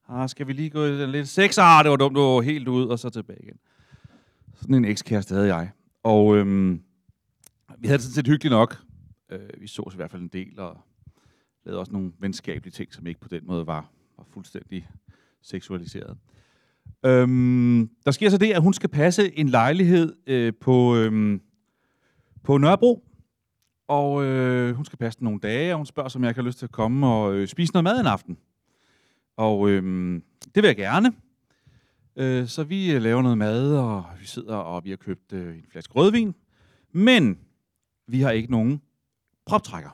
ah, 0.08 0.28
skal 0.28 0.46
vi 0.46 0.52
lige 0.52 0.70
gå 0.70 0.84
en 0.84 1.10
lidt 1.10 1.28
sex? 1.28 1.58
Ah, 1.58 1.84
det 1.84 1.90
var 1.90 1.96
dumt, 1.96 2.16
du 2.16 2.20
var 2.20 2.40
helt 2.40 2.68
ud, 2.68 2.86
og 2.86 2.98
så 2.98 3.10
tilbage 3.10 3.42
igen. 3.42 3.56
Sådan 4.54 4.74
en 4.74 4.84
ekskæreste 4.84 5.34
havde 5.34 5.54
jeg. 5.54 5.70
Og 6.02 6.36
øhm, 6.36 6.80
vi 7.78 7.88
havde 7.88 7.98
det 7.98 8.04
sådan 8.04 8.14
set 8.14 8.26
hyggeligt 8.26 8.52
nok. 8.52 8.76
Øh, 9.30 9.60
vi 9.60 9.66
så 9.66 9.82
os 9.82 9.94
i 9.94 9.96
hvert 9.96 10.10
fald 10.10 10.22
en 10.22 10.28
del, 10.28 10.60
og 10.60 10.78
lavede 11.64 11.80
også 11.80 11.92
nogle 11.92 12.12
venskabelige 12.18 12.72
ting, 12.72 12.94
som 12.94 13.06
ikke 13.06 13.20
på 13.20 13.28
den 13.28 13.46
måde 13.46 13.66
var, 13.66 13.90
var 14.18 14.24
fuldstændig 14.30 14.88
seksualiseret. 15.42 16.16
Øhm, 17.06 17.90
der 18.04 18.10
sker 18.10 18.30
så 18.30 18.38
det, 18.38 18.52
at 18.52 18.62
hun 18.62 18.72
skal 18.72 18.88
passe 18.88 19.38
en 19.38 19.48
lejlighed 19.48 20.16
øh, 20.26 20.52
på, 20.60 20.96
øhm, 20.96 21.40
på 22.42 22.58
Nørrebro. 22.58 23.04
Og 23.88 24.24
øh, 24.24 24.74
hun 24.74 24.84
skal 24.84 24.98
passe 24.98 25.18
den 25.18 25.24
nogle 25.24 25.40
dage, 25.40 25.72
og 25.72 25.76
hun 25.76 25.86
spørger, 25.86 26.16
om 26.16 26.24
jeg 26.24 26.34
kan 26.34 26.44
lyst 26.44 26.58
til 26.58 26.66
at 26.66 26.72
komme 26.72 27.06
og 27.06 27.34
øh, 27.34 27.48
spise 27.48 27.72
noget 27.72 27.84
mad 27.84 28.00
en 28.00 28.06
aften. 28.06 28.38
Og 29.36 29.70
øh, 29.70 29.82
det 30.54 30.62
vil 30.62 30.68
jeg 30.68 30.76
gerne. 30.76 31.12
Øh, 32.16 32.48
så 32.48 32.64
vi 32.64 32.92
øh, 32.92 33.02
laver 33.02 33.22
noget 33.22 33.38
mad, 33.38 33.76
og 33.76 34.04
vi 34.20 34.26
sidder 34.26 34.56
og 34.56 34.84
vi 34.84 34.90
har 34.90 34.96
købt 34.96 35.32
øh, 35.32 35.54
en 35.54 35.64
flaske 35.70 35.94
rødvin. 35.94 36.34
Men 36.92 37.38
vi 38.06 38.20
har 38.20 38.30
ikke 38.30 38.50
nogen 38.50 38.80
proptrækker. 39.46 39.90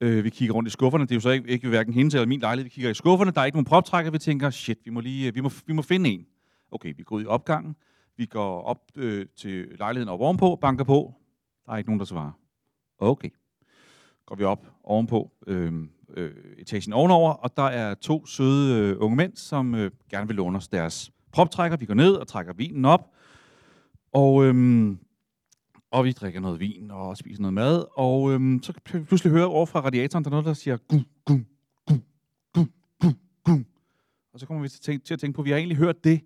Øh, 0.00 0.24
vi 0.24 0.30
kigger 0.30 0.54
rundt 0.54 0.66
i 0.66 0.70
skufferne. 0.70 1.04
Det 1.04 1.10
er 1.10 1.16
jo 1.16 1.20
så 1.20 1.30
ikke, 1.30 1.48
ikke 1.48 1.68
hverken 1.68 1.94
hendes 1.94 2.14
eller 2.14 2.26
min 2.26 2.40
lejlighed. 2.40 2.64
Vi 2.64 2.74
kigger 2.74 2.90
i 2.90 2.94
skufferne. 2.94 3.30
Der 3.30 3.40
er 3.40 3.44
ikke 3.44 3.56
nogen 3.56 3.64
proptrækker. 3.64 4.10
Vi 4.10 4.18
tænker, 4.18 4.50
shit, 4.50 4.78
vi 4.84 4.90
må, 4.90 5.00
lige, 5.00 5.28
øh, 5.28 5.34
vi 5.34 5.40
må, 5.40 5.50
vi 5.66 5.72
må 5.72 5.82
finde 5.82 6.10
en. 6.10 6.26
Okay, 6.70 6.94
vi 6.96 7.02
går 7.02 7.16
ud 7.16 7.22
i 7.22 7.26
opgangen. 7.26 7.76
Vi 8.16 8.26
går 8.26 8.62
op 8.62 8.80
øh, 8.96 9.26
til 9.36 9.66
lejligheden 9.78 10.08
op 10.08 10.20
ovenpå, 10.20 10.56
banker 10.56 10.84
på. 10.84 11.14
Der 11.66 11.72
er 11.72 11.76
ikke 11.76 11.90
nogen, 11.90 12.00
der 12.00 12.06
svarer. 12.06 12.32
Okay. 12.98 13.28
Går 14.26 14.36
vi 14.36 14.44
op 14.44 14.66
ovenpå, 14.84 15.30
øh, 15.46 15.72
øh, 16.16 16.30
etagen 16.58 16.92
ovenover, 16.92 17.32
og 17.32 17.56
der 17.56 17.62
er 17.62 17.94
to 17.94 18.26
søde 18.26 18.80
øh, 18.80 18.96
unge 19.00 19.16
mænd, 19.16 19.36
som 19.36 19.74
øh, 19.74 19.90
gerne 20.10 20.26
vil 20.26 20.36
låne 20.36 20.56
os 20.56 20.68
deres 20.68 21.10
proptrækker. 21.32 21.76
Vi 21.76 21.86
går 21.86 21.94
ned 21.94 22.12
og 22.12 22.28
trækker 22.28 22.52
vinen 22.52 22.84
op. 22.84 23.10
Og, 24.12 24.44
øhm, 24.44 24.98
og 25.90 26.04
vi 26.04 26.12
drikker 26.12 26.40
noget 26.40 26.60
vin 26.60 26.90
og 26.90 27.16
spiser 27.16 27.42
noget 27.42 27.54
mad. 27.54 27.84
Og 27.96 28.32
øhm, 28.32 28.62
så 28.62 28.72
kan 28.72 29.00
vi 29.00 29.04
pludselig 29.04 29.32
høre 29.32 29.46
over 29.46 29.66
fra 29.66 29.80
radiatoren, 29.80 30.24
der 30.24 30.30
er 30.30 30.32
noget, 30.32 30.46
der 30.46 30.52
siger 30.52 30.76
gum, 30.76 31.06
gum, 31.24 31.46
gum, 31.86 32.02
gum, 32.54 32.70
gum, 33.00 33.14
gum. 33.44 33.66
Og 34.32 34.40
så 34.40 34.46
kommer 34.46 34.62
vi 34.62 34.68
til, 34.68 34.80
tænke, 34.80 35.04
til 35.04 35.14
at 35.14 35.20
tænke 35.20 35.36
på, 35.36 35.42
at 35.42 35.44
vi 35.44 35.50
har 35.50 35.58
egentlig 35.58 35.76
hørt 35.76 36.04
det, 36.04 36.20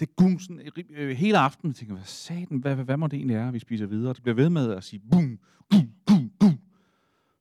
det 0.00 0.16
gumsen 0.16 0.60
sådan, 0.64 0.84
øh, 0.90 1.08
øh, 1.08 1.16
hele 1.16 1.38
aftenen. 1.38 1.70
Vi 1.70 1.74
tænker, 1.74 1.94
hvad 1.94 2.04
satan, 2.04 2.58
hvad, 2.58 2.74
hvad, 2.74 2.84
hvad 2.84 2.96
må 2.96 3.06
det 3.06 3.16
egentlig 3.16 3.36
er, 3.36 3.50
vi 3.50 3.58
spiser 3.58 3.86
videre? 3.86 4.14
Det 4.14 4.22
bliver 4.22 4.36
ved 4.36 4.50
med 4.50 4.70
at 4.70 4.84
sige 4.84 5.02
bum, 5.10 5.38
gum, 5.70 5.90
gum, 6.06 6.30
gum. 6.40 6.58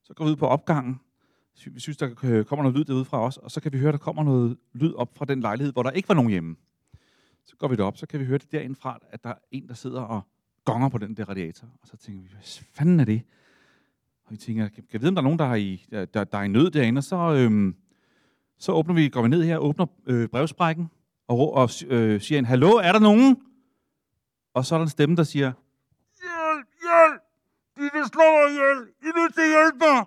Så 0.04 0.14
går 0.14 0.26
vi 0.26 0.32
ud 0.32 0.36
på 0.36 0.48
opgangen. 0.48 1.00
Vi 1.66 1.80
synes, 1.80 1.98
der 1.98 2.10
øh, 2.24 2.46
kommer 2.46 2.64
noget 2.64 2.78
lyd 2.78 2.84
derude 2.84 3.06
fra 3.06 3.22
os, 3.22 3.38
og 3.38 3.52
så 3.52 3.62
kan 3.62 3.74
vi 3.74 3.78
høre, 3.78 3.92
der 3.92 3.98
kommer 3.98 4.24
noget 4.24 4.58
lyd 4.74 4.94
op 4.94 5.18
fra 5.18 5.26
den 5.26 5.40
lejlighed, 5.40 5.74
hvor 5.74 5.84
der 5.84 5.92
ikke 5.92 6.10
var 6.10 6.16
nogen 6.16 6.32
hjemme. 6.32 6.56
Så 7.46 7.56
går 7.56 7.68
vi 7.68 7.76
derop, 7.76 7.98
så 7.98 8.06
kan 8.06 8.20
vi 8.20 8.26
høre 8.26 8.38
det 8.38 8.52
derindfra, 8.52 9.00
at 9.10 9.24
der 9.24 9.30
er 9.30 9.36
en, 9.52 9.68
der 9.68 9.74
sidder 9.74 10.02
og 10.02 10.22
gonger 10.66 10.90
på 10.90 10.98
den 10.98 11.18
der 11.18 11.30
radiator. 11.30 11.68
Og 11.82 11.88
så 11.88 11.98
tænker 11.98 12.22
vi, 12.22 12.28
hvad 12.32 12.42
fanden 12.74 13.00
er 13.00 13.06
det? 13.06 13.22
Og 14.26 14.32
vi 14.32 14.38
tænker, 14.38 14.68
kan 14.68 14.84
jeg 14.94 15.02
vide, 15.02 15.10
om 15.10 15.16
der 15.16 15.22
er 15.22 15.24
nogen, 15.24 15.40
der 15.40 15.46
er 15.46 15.56
i, 15.56 15.86
der, 15.92 16.06
der, 16.06 16.24
der 16.24 16.38
er 16.38 16.44
i 16.44 16.48
nød 16.48 16.72
derinde? 16.72 17.00
Og 17.00 17.04
så, 17.04 17.16
øhm, 17.16 17.76
så 18.58 18.72
åbner 18.72 18.94
vi, 18.96 19.10
går 19.10 19.22
vi 19.22 19.28
ned 19.28 19.44
her, 19.44 19.58
åbner 19.58 19.86
øh, 20.06 20.28
brevsprækken, 20.28 20.90
og, 21.28 21.54
og 21.54 21.70
øh, 21.88 22.22
siger 22.22 22.40
en, 22.40 22.46
hallo, 22.46 22.70
er 22.70 22.92
der 22.92 23.00
nogen? 23.00 23.38
Og 24.54 24.66
så 24.66 24.76
er 24.76 24.80
der 24.80 24.84
en 24.86 24.90
stemme, 24.90 25.16
der 25.16 25.24
siger, 25.24 25.52
hjælp, 26.22 26.68
hjælp, 26.82 27.22
de 27.78 27.82
vil 27.82 28.06
slå 28.14 28.22
mig 28.22 28.50
ihjel, 28.50 28.88
I 29.02 29.08
er 29.08 29.22
nødt 29.22 29.34
til 29.34 29.42
at 29.42 29.48
hjælpe 29.48 29.78
mig. 29.80 30.06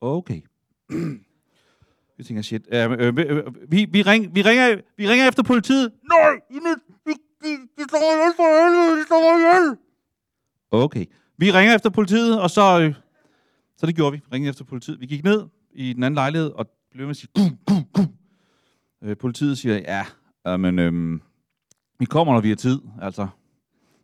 Okay. 0.00 0.42
Vi 2.20 2.24
tænker, 2.24 2.42
shit. 2.42 2.68
Øh, 2.72 2.90
øh, 2.90 3.14
øh, 3.18 3.72
vi, 3.72 3.84
vi, 3.90 4.02
ring, 4.02 4.34
vi, 4.34 4.42
ringer, 4.42 4.80
vi 4.96 5.08
ringer 5.08 5.28
efter 5.28 5.42
politiet. 5.42 5.92
Nej, 6.08 6.40
I 6.50 6.54
nød, 6.54 6.76
vi, 6.76 6.79
de, 6.79 6.79
de 6.79 6.79
slår 8.00 8.14
mig 8.22 8.32
for 8.36 8.48
helvede, 8.60 9.00
de 9.00 9.06
slår 9.06 9.20
mig 9.26 9.36
ihjel. 9.40 9.76
Okay. 10.70 11.06
Vi 11.36 11.52
ringer 11.52 11.74
efter 11.74 11.90
politiet, 11.90 12.40
og 12.40 12.50
så... 12.50 12.80
Øh, 12.80 12.94
så 13.76 13.86
det 13.86 13.96
gjorde 13.96 14.12
vi. 14.12 14.20
Ringede 14.32 14.50
efter 14.50 14.64
politiet. 14.64 15.00
Vi 15.00 15.06
gik 15.06 15.24
ned 15.24 15.46
i 15.72 15.92
den 15.92 16.02
anden 16.02 16.14
lejlighed, 16.14 16.50
og 16.50 16.66
blev 16.90 17.06
med 17.06 17.10
at 17.10 17.16
sige... 17.16 17.30
Kum, 17.36 17.58
kum, 17.66 17.84
kum. 17.92 18.06
Øh, 19.02 19.16
politiet 19.16 19.58
siger, 19.58 20.04
ja, 20.46 20.56
men 20.56 20.78
øhm, 20.78 21.22
vi 21.98 22.04
kommer, 22.04 22.32
når 22.32 22.40
vi 22.40 22.48
har 22.48 22.56
tid. 22.56 22.80
Altså, 23.02 23.22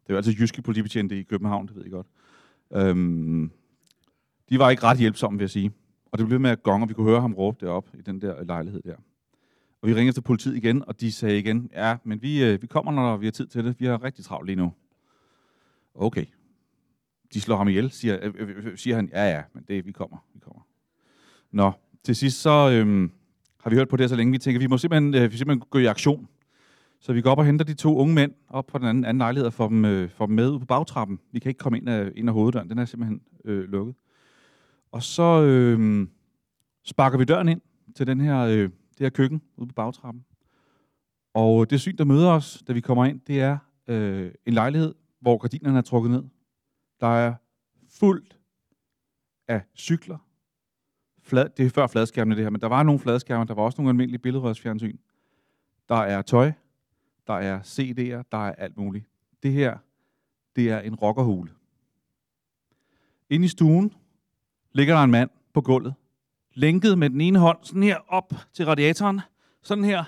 det 0.02 0.08
er 0.08 0.14
jo 0.14 0.16
altid 0.16 0.32
jyske 0.32 0.62
politibetjente 0.62 1.18
i 1.18 1.22
København, 1.22 1.66
det 1.66 1.76
ved 1.76 1.84
I 1.84 1.88
godt. 1.88 2.06
Øhm, 2.72 3.50
de 4.50 4.58
var 4.58 4.70
ikke 4.70 4.82
ret 4.82 4.98
hjælpsomme, 4.98 5.38
vil 5.38 5.42
jeg 5.42 5.50
sige. 5.50 5.72
Og 6.12 6.18
det 6.18 6.26
blev 6.26 6.40
med 6.40 6.50
at 6.50 6.62
gonge, 6.62 6.84
og 6.84 6.88
vi 6.88 6.94
kunne 6.94 7.08
høre 7.08 7.20
ham 7.20 7.34
råbe 7.34 7.66
derop 7.66 7.88
i 7.94 8.02
den 8.02 8.20
der 8.20 8.44
lejlighed 8.44 8.82
der. 8.82 8.96
Og 9.82 9.88
vi 9.88 9.94
ringede 9.94 10.08
efter 10.08 10.22
politiet 10.22 10.56
igen, 10.56 10.84
og 10.86 11.00
de 11.00 11.12
sagde 11.12 11.38
igen, 11.38 11.70
ja, 11.72 11.96
men 12.04 12.22
vi, 12.22 12.44
øh, 12.44 12.62
vi 12.62 12.66
kommer, 12.66 12.92
når 12.92 13.16
vi 13.16 13.26
har 13.26 13.30
tid 13.30 13.46
til 13.46 13.64
det. 13.64 13.80
Vi 13.80 13.86
har 13.86 14.04
rigtig 14.04 14.24
travlt 14.24 14.46
lige 14.46 14.56
nu. 14.56 14.72
Okay. 15.94 16.24
De 17.34 17.40
slår 17.40 17.56
ham 17.56 17.68
ihjel, 17.68 17.90
siger, 17.90 18.18
øh, 18.22 18.34
øh, 18.38 18.66
øh 18.66 18.78
siger 18.78 18.96
han. 18.96 19.10
Ja, 19.12 19.30
ja, 19.30 19.42
men 19.52 19.64
det, 19.68 19.86
vi 19.86 19.92
kommer, 19.92 20.16
vi 20.34 20.40
kommer. 20.40 20.62
Nå, 21.50 21.72
til 22.04 22.16
sidst 22.16 22.42
så 22.42 22.70
øh, 22.70 23.10
har 23.60 23.70
vi 23.70 23.76
hørt 23.76 23.88
på 23.88 23.96
det 23.96 24.10
så 24.10 24.16
længe, 24.16 24.32
vi 24.32 24.38
tænker, 24.38 24.58
vi 24.58 24.66
må 24.66 24.78
simpelthen, 24.78 25.14
øh, 25.14 25.32
vi 25.32 25.36
simpelthen 25.36 25.68
gå 25.70 25.78
i 25.78 25.86
aktion. 25.86 26.28
Så 27.00 27.12
vi 27.12 27.20
går 27.20 27.30
op 27.30 27.38
og 27.38 27.46
henter 27.46 27.64
de 27.64 27.74
to 27.74 27.96
unge 27.96 28.14
mænd 28.14 28.32
op 28.48 28.66
på 28.66 28.78
den 28.78 28.86
anden, 28.86 29.04
anden 29.04 29.18
lejlighed 29.18 29.46
og 29.46 29.52
får 29.52 29.68
dem, 29.68 29.84
øh, 29.84 30.10
får 30.10 30.26
dem 30.26 30.34
med 30.34 30.50
ud 30.50 30.58
på 30.58 30.66
bagtrappen. 30.66 31.18
Vi 31.32 31.38
kan 31.38 31.48
ikke 31.48 31.58
komme 31.58 31.78
ind 31.78 31.88
af, 31.88 32.12
ind 32.16 32.28
af 32.28 32.34
hoveddøren, 32.34 32.70
den 32.70 32.78
er 32.78 32.84
simpelthen 32.84 33.20
øh, 33.44 33.64
lukket. 33.64 33.94
Og 34.92 35.02
så 35.02 35.42
øh, 35.42 36.06
sparker 36.84 37.18
vi 37.18 37.24
døren 37.24 37.48
ind 37.48 37.60
til 37.96 38.06
den 38.06 38.20
her, 38.20 38.38
øh, 38.38 38.70
det 38.98 39.04
her 39.04 39.10
køkken 39.10 39.42
ude 39.56 39.68
på 39.68 39.74
bagtrappen. 39.74 40.24
Og 41.34 41.62
øh, 41.62 41.66
det 41.70 41.80
syn, 41.80 41.96
der 41.96 42.04
møder 42.04 42.30
os, 42.30 42.62
da 42.68 42.72
vi 42.72 42.80
kommer 42.80 43.04
ind, 43.04 43.20
det 43.20 43.40
er 43.40 43.58
øh, 43.86 44.32
en 44.46 44.54
lejlighed, 44.54 44.94
hvor 45.20 45.38
gardinerne 45.38 45.78
er 45.78 45.82
trukket 45.82 46.10
ned. 46.10 46.24
Der 47.00 47.06
er 47.06 47.34
fuldt 47.88 48.38
af 49.48 49.62
cykler. 49.76 50.18
Flad, 51.22 51.48
det 51.56 51.66
er 51.66 51.70
før 51.70 51.86
fladskærmene 51.86 52.36
det 52.36 52.44
her, 52.44 52.50
men 52.50 52.60
der 52.60 52.66
var 52.66 52.82
nogle 52.82 53.00
fladskærme, 53.00 53.44
der 53.44 53.54
var 53.54 53.62
også 53.62 53.82
nogle 53.82 53.90
almindelige 53.90 54.18
billedrørsfjernsyn. 54.18 54.96
Der 55.88 55.94
er 55.94 56.22
tøj, 56.22 56.52
der 57.26 57.34
er 57.34 57.60
CD'er, 57.60 58.28
der 58.32 58.48
er 58.48 58.52
alt 58.52 58.76
muligt. 58.76 59.04
Det 59.42 59.52
her, 59.52 59.78
det 60.56 60.70
er 60.70 60.80
en 60.80 60.94
rockerhule. 60.94 61.50
Inde 63.30 63.44
i 63.44 63.48
stuen, 63.48 63.92
ligger 64.72 64.94
der 64.94 65.02
en 65.02 65.10
mand 65.10 65.30
på 65.52 65.60
gulvet, 65.60 65.94
lænket 66.56 66.98
med 66.98 67.10
den 67.10 67.20
ene 67.20 67.38
hånd 67.38 67.58
sådan 67.62 67.82
her 67.82 67.96
op 68.08 68.32
til 68.52 68.66
radiatoren, 68.66 69.20
sådan 69.62 69.84
her, 69.84 70.04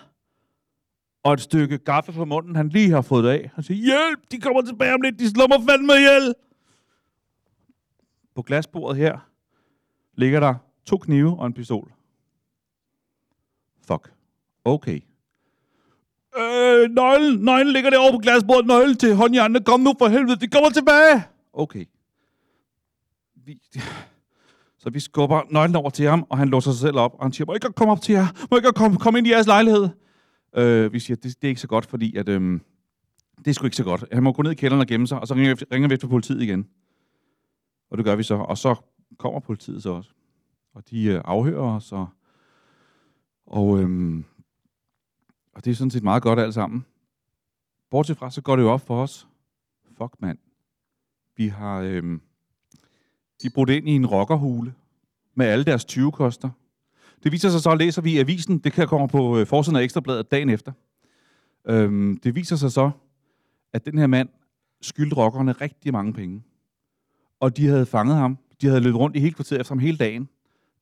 og 1.22 1.32
et 1.32 1.40
stykke 1.40 1.78
gaffe 1.78 2.12
på 2.12 2.24
munden, 2.24 2.56
han 2.56 2.68
lige 2.68 2.90
har 2.90 3.02
fået 3.02 3.24
det 3.24 3.30
af. 3.30 3.50
Han 3.54 3.64
siger, 3.64 3.78
hjælp, 3.78 4.30
de 4.30 4.40
kommer 4.40 4.62
tilbage 4.62 4.94
om 4.94 5.00
lidt, 5.00 5.18
de 5.18 5.30
slår 5.30 5.46
mig 5.48 5.68
fandme 5.70 5.92
ihjel. 5.94 6.34
På 8.34 8.42
glasbordet 8.42 8.96
her 8.96 9.18
ligger 10.14 10.40
der 10.40 10.54
to 10.86 10.96
knive 10.96 11.38
og 11.38 11.46
en 11.46 11.52
pistol. 11.52 11.92
Fuck. 13.86 14.12
Okay. 14.64 15.00
Øh, 16.38 16.90
nøglen, 16.90 17.44
nøglen 17.44 17.72
ligger 17.72 17.90
derovre 17.90 18.12
på 18.12 18.18
glasbordet, 18.18 18.66
nøglen 18.66 18.96
til 18.96 19.14
håndjernene, 19.14 19.64
Kom 19.64 19.80
nu 19.80 19.94
for 19.98 20.08
helvede, 20.08 20.40
de 20.40 20.48
kommer 20.48 20.70
tilbage. 20.70 21.24
Okay. 21.52 21.84
Vi, 23.34 23.60
så 24.78 24.90
vi 24.90 25.00
skubber 25.00 25.42
nøglen 25.50 25.76
over 25.76 25.90
til 25.90 26.06
ham, 26.06 26.26
og 26.28 26.38
han 26.38 26.48
låser 26.48 26.70
sig 26.70 26.80
selv 26.80 26.98
op, 26.98 27.14
og 27.14 27.24
han 27.24 27.32
siger, 27.32 27.46
må 27.46 27.54
ikke 27.54 27.72
komme 27.72 27.92
op 27.92 28.00
til 28.00 28.12
jer? 28.12 28.26
Må 28.50 28.56
ikke 28.56 28.72
komme, 28.72 28.96
komme 28.96 29.18
ind 29.18 29.26
i 29.26 29.30
jeres 29.30 29.46
lejlighed? 29.46 29.88
Øh, 30.56 30.92
vi 30.92 31.00
siger, 31.00 31.16
det, 31.16 31.24
det 31.24 31.44
er 31.44 31.48
ikke 31.48 31.60
så 31.60 31.68
godt, 31.68 31.86
fordi 31.86 32.16
at, 32.16 32.28
øh, 32.28 32.60
det 33.38 33.46
er 33.46 33.52
sgu 33.52 33.64
ikke 33.64 33.76
så 33.76 33.84
godt. 33.84 34.04
Han 34.12 34.22
må 34.22 34.32
gå 34.32 34.42
ned 34.42 34.50
i 34.50 34.54
kælderen 34.54 34.80
og 34.80 34.86
gemme 34.86 35.06
sig, 35.06 35.20
og 35.20 35.28
så 35.28 35.34
ringer 35.34 35.54
ringer 35.72 35.88
vi 35.88 35.94
efter 35.94 36.08
politiet 36.08 36.42
igen. 36.42 36.68
Og 37.90 37.98
det 37.98 38.04
gør 38.04 38.16
vi 38.16 38.22
så. 38.22 38.34
Og 38.34 38.58
så 38.58 38.74
kommer 39.18 39.40
politiet 39.40 39.82
så 39.82 39.90
også. 39.90 40.10
Og 40.74 40.90
de 40.90 41.04
øh, 41.04 41.20
afhører 41.24 41.76
os, 41.76 41.92
og, 41.92 42.06
og, 43.46 43.80
øh, 43.80 44.18
og 45.54 45.64
det 45.64 45.70
er 45.70 45.74
sådan 45.74 45.90
set 45.90 46.02
meget 46.02 46.22
godt 46.22 46.38
alt 46.38 46.54
sammen. 46.54 46.84
Bortset 47.90 48.16
fra, 48.16 48.30
så 48.30 48.40
går 48.40 48.56
det 48.56 48.62
jo 48.62 48.70
op 48.70 48.86
for 48.86 49.02
os. 49.02 49.28
Fuck, 49.98 50.12
mand. 50.20 50.38
Vi 51.36 51.48
har... 51.48 51.80
Øh, 51.80 52.18
de 53.42 53.50
brudt 53.50 53.70
ind 53.70 53.88
i 53.88 53.92
en 53.92 54.06
rockerhule 54.06 54.74
med 55.34 55.46
alle 55.46 55.64
deres 55.64 55.84
20-koster. 55.84 56.50
Det 57.22 57.32
viser 57.32 57.48
sig 57.48 57.60
så, 57.60 57.70
at 57.70 57.78
læser 57.78 58.02
vi 58.02 58.12
i 58.12 58.18
avisen, 58.18 58.58
det 58.58 58.72
kan 58.72 58.88
komme 58.88 59.08
på 59.08 59.38
øh, 59.38 59.46
forsiden 59.46 59.76
af 59.76 59.82
Ekstrabladet 59.82 60.30
dagen 60.30 60.48
efter. 60.48 60.72
Øhm, 61.64 62.20
det 62.24 62.34
viser 62.34 62.56
sig 62.56 62.72
så, 62.72 62.90
at 63.72 63.84
den 63.84 63.98
her 63.98 64.06
mand 64.06 64.28
skyldte 64.80 65.16
rockerne 65.16 65.52
rigtig 65.52 65.92
mange 65.92 66.12
penge. 66.12 66.42
Og 67.40 67.56
de 67.56 67.66
havde 67.66 67.86
fanget 67.86 68.16
ham. 68.16 68.38
De 68.60 68.66
havde 68.66 68.80
løbet 68.80 68.98
rundt 68.98 69.16
i 69.16 69.20
hele 69.20 69.34
kvarteret 69.34 69.60
efter 69.60 69.74
ham 69.74 69.78
hele 69.78 69.96
dagen. 69.96 70.28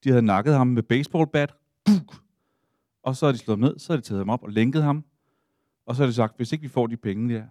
De 0.05 0.09
havde 0.09 0.23
nakket 0.23 0.55
ham 0.55 0.67
med 0.67 0.83
baseballbat. 0.83 1.55
Og 3.03 3.17
så 3.17 3.27
har 3.27 3.33
de 3.33 3.39
slået 3.39 3.59
ned, 3.59 3.79
så 3.79 3.93
har 3.93 3.97
de 3.97 4.03
taget 4.03 4.21
ham 4.21 4.29
op 4.29 4.43
og 4.43 4.51
lænket 4.51 4.83
ham. 4.83 5.05
Og 5.87 5.97
så 5.97 6.03
har 6.03 6.07
de 6.07 6.13
sagt, 6.13 6.37
hvis 6.37 6.53
ikke 6.53 6.63
vi 6.63 6.69
får 6.69 6.87
de 6.87 6.97
penge 6.97 7.35
der, 7.35 7.45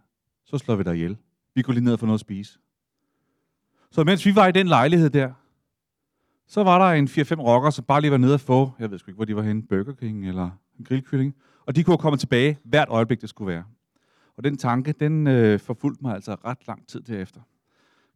så 0.46 0.58
slår 0.58 0.76
vi 0.76 0.84
dig 0.84 0.96
ihjel. 0.96 1.18
Vi 1.56 1.62
går 1.62 1.74
lige 1.74 1.84
ned 1.84 1.94
og 1.94 2.00
får 2.00 2.08
noget 2.08 2.18
at 2.18 2.22
spise. 2.22 2.60
Så 3.96 4.04
mens 4.04 4.26
vi 4.26 4.36
var 4.36 4.48
i 4.48 4.52
den 4.52 4.68
lejlighed 4.68 5.10
der, 5.10 5.32
så 6.48 6.64
var 6.64 6.88
der 6.88 7.00
en 7.00 7.08
4-5 7.08 7.42
rockere, 7.42 7.72
som 7.72 7.86
bare 7.86 8.02
lige 8.02 8.12
var 8.12 8.18
nede 8.18 8.34
og 8.34 8.40
få, 8.40 8.72
jeg 8.80 8.92
ved 8.92 9.00
sgu 9.00 9.12
ikke, 9.12 9.16
hvor 9.16 9.26
de 9.26 9.36
var 9.36 9.42
henne, 9.42 9.64
Burger 9.64 9.94
King 9.94 10.28
eller 10.28 10.50
en 10.80 10.86
grillkylling. 10.86 11.36
Og 11.66 11.76
de 11.76 11.84
kunne 11.84 11.98
komme 11.98 12.18
tilbage 12.18 12.58
hvert 12.64 12.90
øjeblik, 12.90 13.22
det 13.22 13.30
skulle 13.30 13.54
være. 13.54 13.64
Og 14.38 14.44
den 14.44 14.58
tanke, 14.58 14.92
den 14.92 15.28
øh, 15.28 15.60
forfulgte 15.60 16.04
mig 16.04 16.14
altså 16.14 16.36
ret 16.46 16.68
lang 16.68 16.88
tid 16.88 17.02
derefter. 17.02 17.42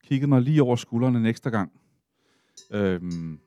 Kiggede 0.03 0.29
mig 0.29 0.41
lige 0.41 0.63
over 0.63 0.75
skuldrene 0.75 1.19
en 1.19 1.25
ekstra 1.25 1.50
gang. 1.50 1.71
Øhm, 2.71 3.39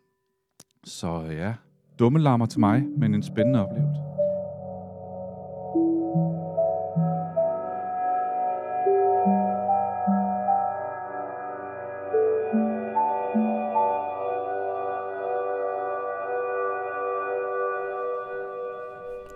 så 0.85 1.21
ja, 1.21 1.55
dumme 1.99 2.19
lammer 2.19 2.47
til 2.47 2.61
mig, 2.61 2.85
men 2.99 3.15
en 3.15 3.23
spændende 3.23 3.67
oplevelse. 3.67 4.22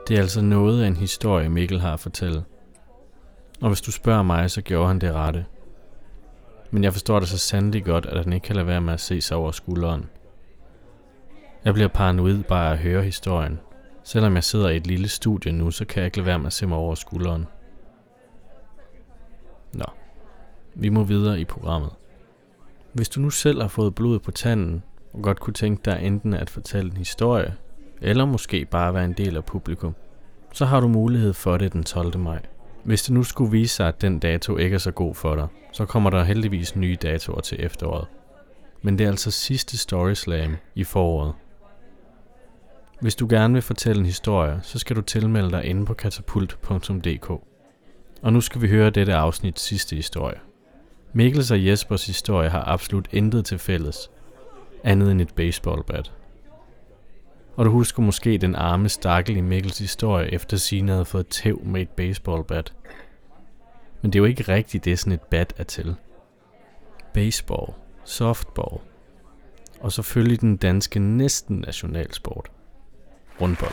Det 0.08 0.16
er 0.16 0.20
altså 0.20 0.40
noget 0.40 0.82
af 0.82 0.86
en 0.86 0.96
historie, 0.96 1.48
Mikkel 1.48 1.80
har 1.80 1.92
at 1.92 2.00
fortælle. 2.00 2.44
Og 3.60 3.68
hvis 3.68 3.80
du 3.80 3.92
spørger 3.92 4.22
mig, 4.22 4.50
så 4.50 4.62
gjorde 4.62 4.88
han 4.88 4.98
det 4.98 5.14
rette. 5.14 5.46
Men 6.70 6.84
jeg 6.84 6.92
forstår 6.92 7.18
det 7.18 7.28
så 7.28 7.38
sandelig 7.38 7.84
godt, 7.84 8.06
at 8.06 8.24
han 8.24 8.32
ikke 8.32 8.44
kan 8.44 8.56
lade 8.56 8.66
være 8.66 8.80
med 8.80 8.92
at 8.92 9.00
se 9.00 9.20
sig 9.20 9.36
over 9.36 9.50
skulderen. 9.50 10.04
Jeg 11.64 11.74
bliver 11.74 11.88
paranoid 11.88 12.42
bare 12.42 12.72
at 12.72 12.78
høre 12.78 13.02
historien. 13.02 13.60
Selvom 14.04 14.34
jeg 14.34 14.44
sidder 14.44 14.68
i 14.68 14.76
et 14.76 14.86
lille 14.86 15.08
studie 15.08 15.52
nu, 15.52 15.70
så 15.70 15.84
kan 15.84 16.00
jeg 16.00 16.06
ikke 16.06 16.16
lade 16.16 16.26
være 16.26 16.38
med 16.38 16.46
at 16.46 16.52
se 16.52 16.66
mig 16.66 16.78
over 16.78 16.94
skulderen. 16.94 17.46
Nå, 19.72 19.84
vi 20.74 20.88
må 20.88 21.04
videre 21.04 21.40
i 21.40 21.44
programmet. 21.44 21.90
Hvis 22.92 23.08
du 23.08 23.20
nu 23.20 23.30
selv 23.30 23.60
har 23.60 23.68
fået 23.68 23.94
blod 23.94 24.18
på 24.18 24.30
tanden, 24.30 24.82
og 25.12 25.22
godt 25.22 25.40
kunne 25.40 25.54
tænke 25.54 25.82
dig 25.84 25.98
enten 26.02 26.34
at 26.34 26.50
fortælle 26.50 26.90
en 26.90 26.96
historie, 26.96 27.54
eller 28.00 28.24
måske 28.24 28.64
bare 28.64 28.94
være 28.94 29.04
en 29.04 29.12
del 29.12 29.36
af 29.36 29.44
publikum, 29.44 29.94
så 30.52 30.64
har 30.64 30.80
du 30.80 30.88
mulighed 30.88 31.32
for 31.32 31.56
det 31.56 31.72
den 31.72 31.84
12. 31.84 32.18
maj. 32.18 32.42
Hvis 32.84 33.02
det 33.02 33.14
nu 33.14 33.22
skulle 33.22 33.50
vise 33.50 33.74
sig, 33.74 33.88
at 33.88 34.02
den 34.02 34.18
dato 34.18 34.56
ikke 34.56 34.74
er 34.74 34.78
så 34.78 34.90
god 34.90 35.14
for 35.14 35.34
dig, 35.34 35.46
så 35.72 35.84
kommer 35.84 36.10
der 36.10 36.24
heldigvis 36.24 36.76
nye 36.76 36.96
datoer 37.02 37.40
til 37.40 37.64
efteråret. 37.64 38.06
Men 38.82 38.98
det 38.98 39.04
er 39.04 39.08
altså 39.08 39.30
sidste 39.30 39.78
Story 39.78 40.14
Slam 40.14 40.56
i 40.74 40.84
foråret. 40.84 41.32
Hvis 43.00 43.14
du 43.14 43.26
gerne 43.30 43.54
vil 43.54 43.62
fortælle 43.62 44.00
en 44.00 44.06
historie, 44.06 44.60
så 44.62 44.78
skal 44.78 44.96
du 44.96 45.02
tilmelde 45.02 45.50
dig 45.50 45.64
inde 45.64 45.86
på 45.86 45.94
katapult.dk. 45.94 47.30
Og 48.22 48.32
nu 48.32 48.40
skal 48.40 48.62
vi 48.62 48.68
høre 48.68 48.90
dette 48.90 49.14
afsnit 49.14 49.60
sidste 49.60 49.96
historie. 49.96 50.36
Mikkels 51.12 51.50
og 51.50 51.66
Jespers 51.66 52.06
historie 52.06 52.48
har 52.48 52.64
absolut 52.64 53.08
intet 53.12 53.44
til 53.44 53.58
fælles, 53.58 54.10
andet 54.84 55.10
end 55.10 55.20
et 55.20 55.34
baseballbat. 55.34 56.12
Og 57.56 57.64
du 57.64 57.70
husker 57.70 58.02
måske 58.02 58.38
den 58.38 58.54
arme 58.54 58.88
stakkel 58.88 59.36
i 59.36 59.40
Mikkels 59.40 59.78
historie, 59.78 60.32
efter 60.32 60.56
Sina 60.56 60.92
havde 60.92 61.04
fået 61.04 61.28
tæv 61.28 61.64
med 61.64 61.82
et 61.82 61.88
baseballbat. 61.88 62.74
Men 64.02 64.12
det 64.12 64.18
er 64.18 64.20
jo 64.20 64.24
ikke 64.24 64.42
rigtigt, 64.42 64.84
det 64.84 64.98
sådan 64.98 65.12
et 65.12 65.22
bat 65.22 65.54
er 65.56 65.64
til. 65.64 65.96
Baseball, 67.14 67.72
softball, 68.04 68.80
og 69.80 69.92
selvfølgelig 69.92 70.40
den 70.40 70.56
danske 70.56 70.98
næsten 70.98 71.56
nationalsport. 71.58 72.50
Rundbold. 73.40 73.72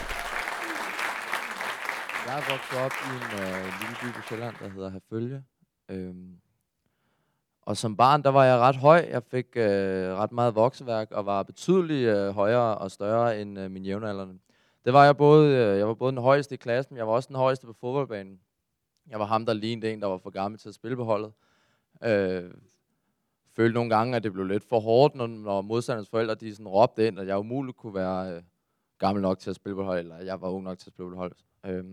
Jeg 2.28 2.40
er 2.40 2.52
vokset 2.52 2.80
op 2.86 2.92
i 2.92 3.10
en 3.16 3.40
øh, 3.42 3.64
lille 3.80 3.96
by 4.02 4.16
på 4.16 4.22
Sjælland, 4.28 4.56
der 4.60 4.70
hedder 4.70 4.90
Herfølge. 4.90 5.44
Øhm, 5.92 6.43
og 7.66 7.78
som 7.78 7.98
barn, 7.98 8.24
der 8.24 8.30
var 8.30 8.46
jeg 8.46 8.58
ret 8.58 8.76
høj. 8.76 9.08
Jeg 9.12 9.24
fik 9.24 9.48
øh, 9.56 10.14
ret 10.14 10.32
meget 10.32 10.56
vokseværk 10.56 11.12
og 11.12 11.26
var 11.26 11.44
betydeligt 11.44 12.10
øh, 12.10 12.30
højere 12.30 12.78
og 12.78 12.92
større 12.92 13.42
end 13.42 13.60
øh, 13.60 13.72
mine 13.72 13.86
jævnaldrende. 13.86 14.40
Det 14.86 14.94
var 14.94 15.06
jeg 15.06 15.18
både, 15.18 15.56
øh, 15.56 15.78
jeg 15.78 15.88
var 15.88 15.94
både 15.94 16.12
den 16.12 16.22
højeste 16.22 16.56
i 16.56 16.58
klassen, 16.58 16.94
men 16.94 16.98
jeg 16.98 17.08
var 17.08 17.14
også 17.14 17.28
den 17.28 17.36
højeste 17.36 17.68
på 17.68 17.74
fodboldbanen. 17.74 18.40
Jeg 19.10 19.20
var 19.20 19.26
ham, 19.26 19.46
der 19.46 19.54
lignede 19.54 19.94
en, 19.94 20.02
der 20.02 20.08
var 20.08 20.18
for 20.18 20.30
gammel 20.30 20.60
til 20.60 20.70
at 20.70 20.76
spille 20.76 20.98
på 20.98 21.04
holdet. 21.04 21.32
Øh, 22.04 22.52
følte 23.56 23.74
nogle 23.74 23.96
gange, 23.96 24.16
at 24.16 24.24
det 24.24 24.34
blev 24.34 24.46
lidt 24.46 24.64
for 24.70 24.80
hårdt, 24.80 25.16
når, 25.16 25.28
når 25.28 25.62
modstandernes 25.62 26.10
forældre 26.10 26.36
de 26.36 26.56
sådan 26.56 26.68
råbte 26.68 27.08
ind, 27.08 27.20
at 27.20 27.28
jeg 27.28 27.38
umuligt 27.38 27.78
kunne 27.78 27.96
være 27.96 28.32
øh, 28.32 28.42
gammel 29.00 29.22
nok 29.22 29.40
til 29.40 29.50
at 29.50 29.56
spille 29.56 29.76
på 29.76 29.84
hold, 29.84 30.00
eller 30.00 30.18
jeg 30.18 30.42
var 30.42 30.50
ung 30.50 30.64
nok 30.64 30.78
til 30.78 30.90
at 30.90 30.94
spille 30.94 31.12
på 31.12 31.18
hold. 31.18 31.34
Øh, 31.66 31.84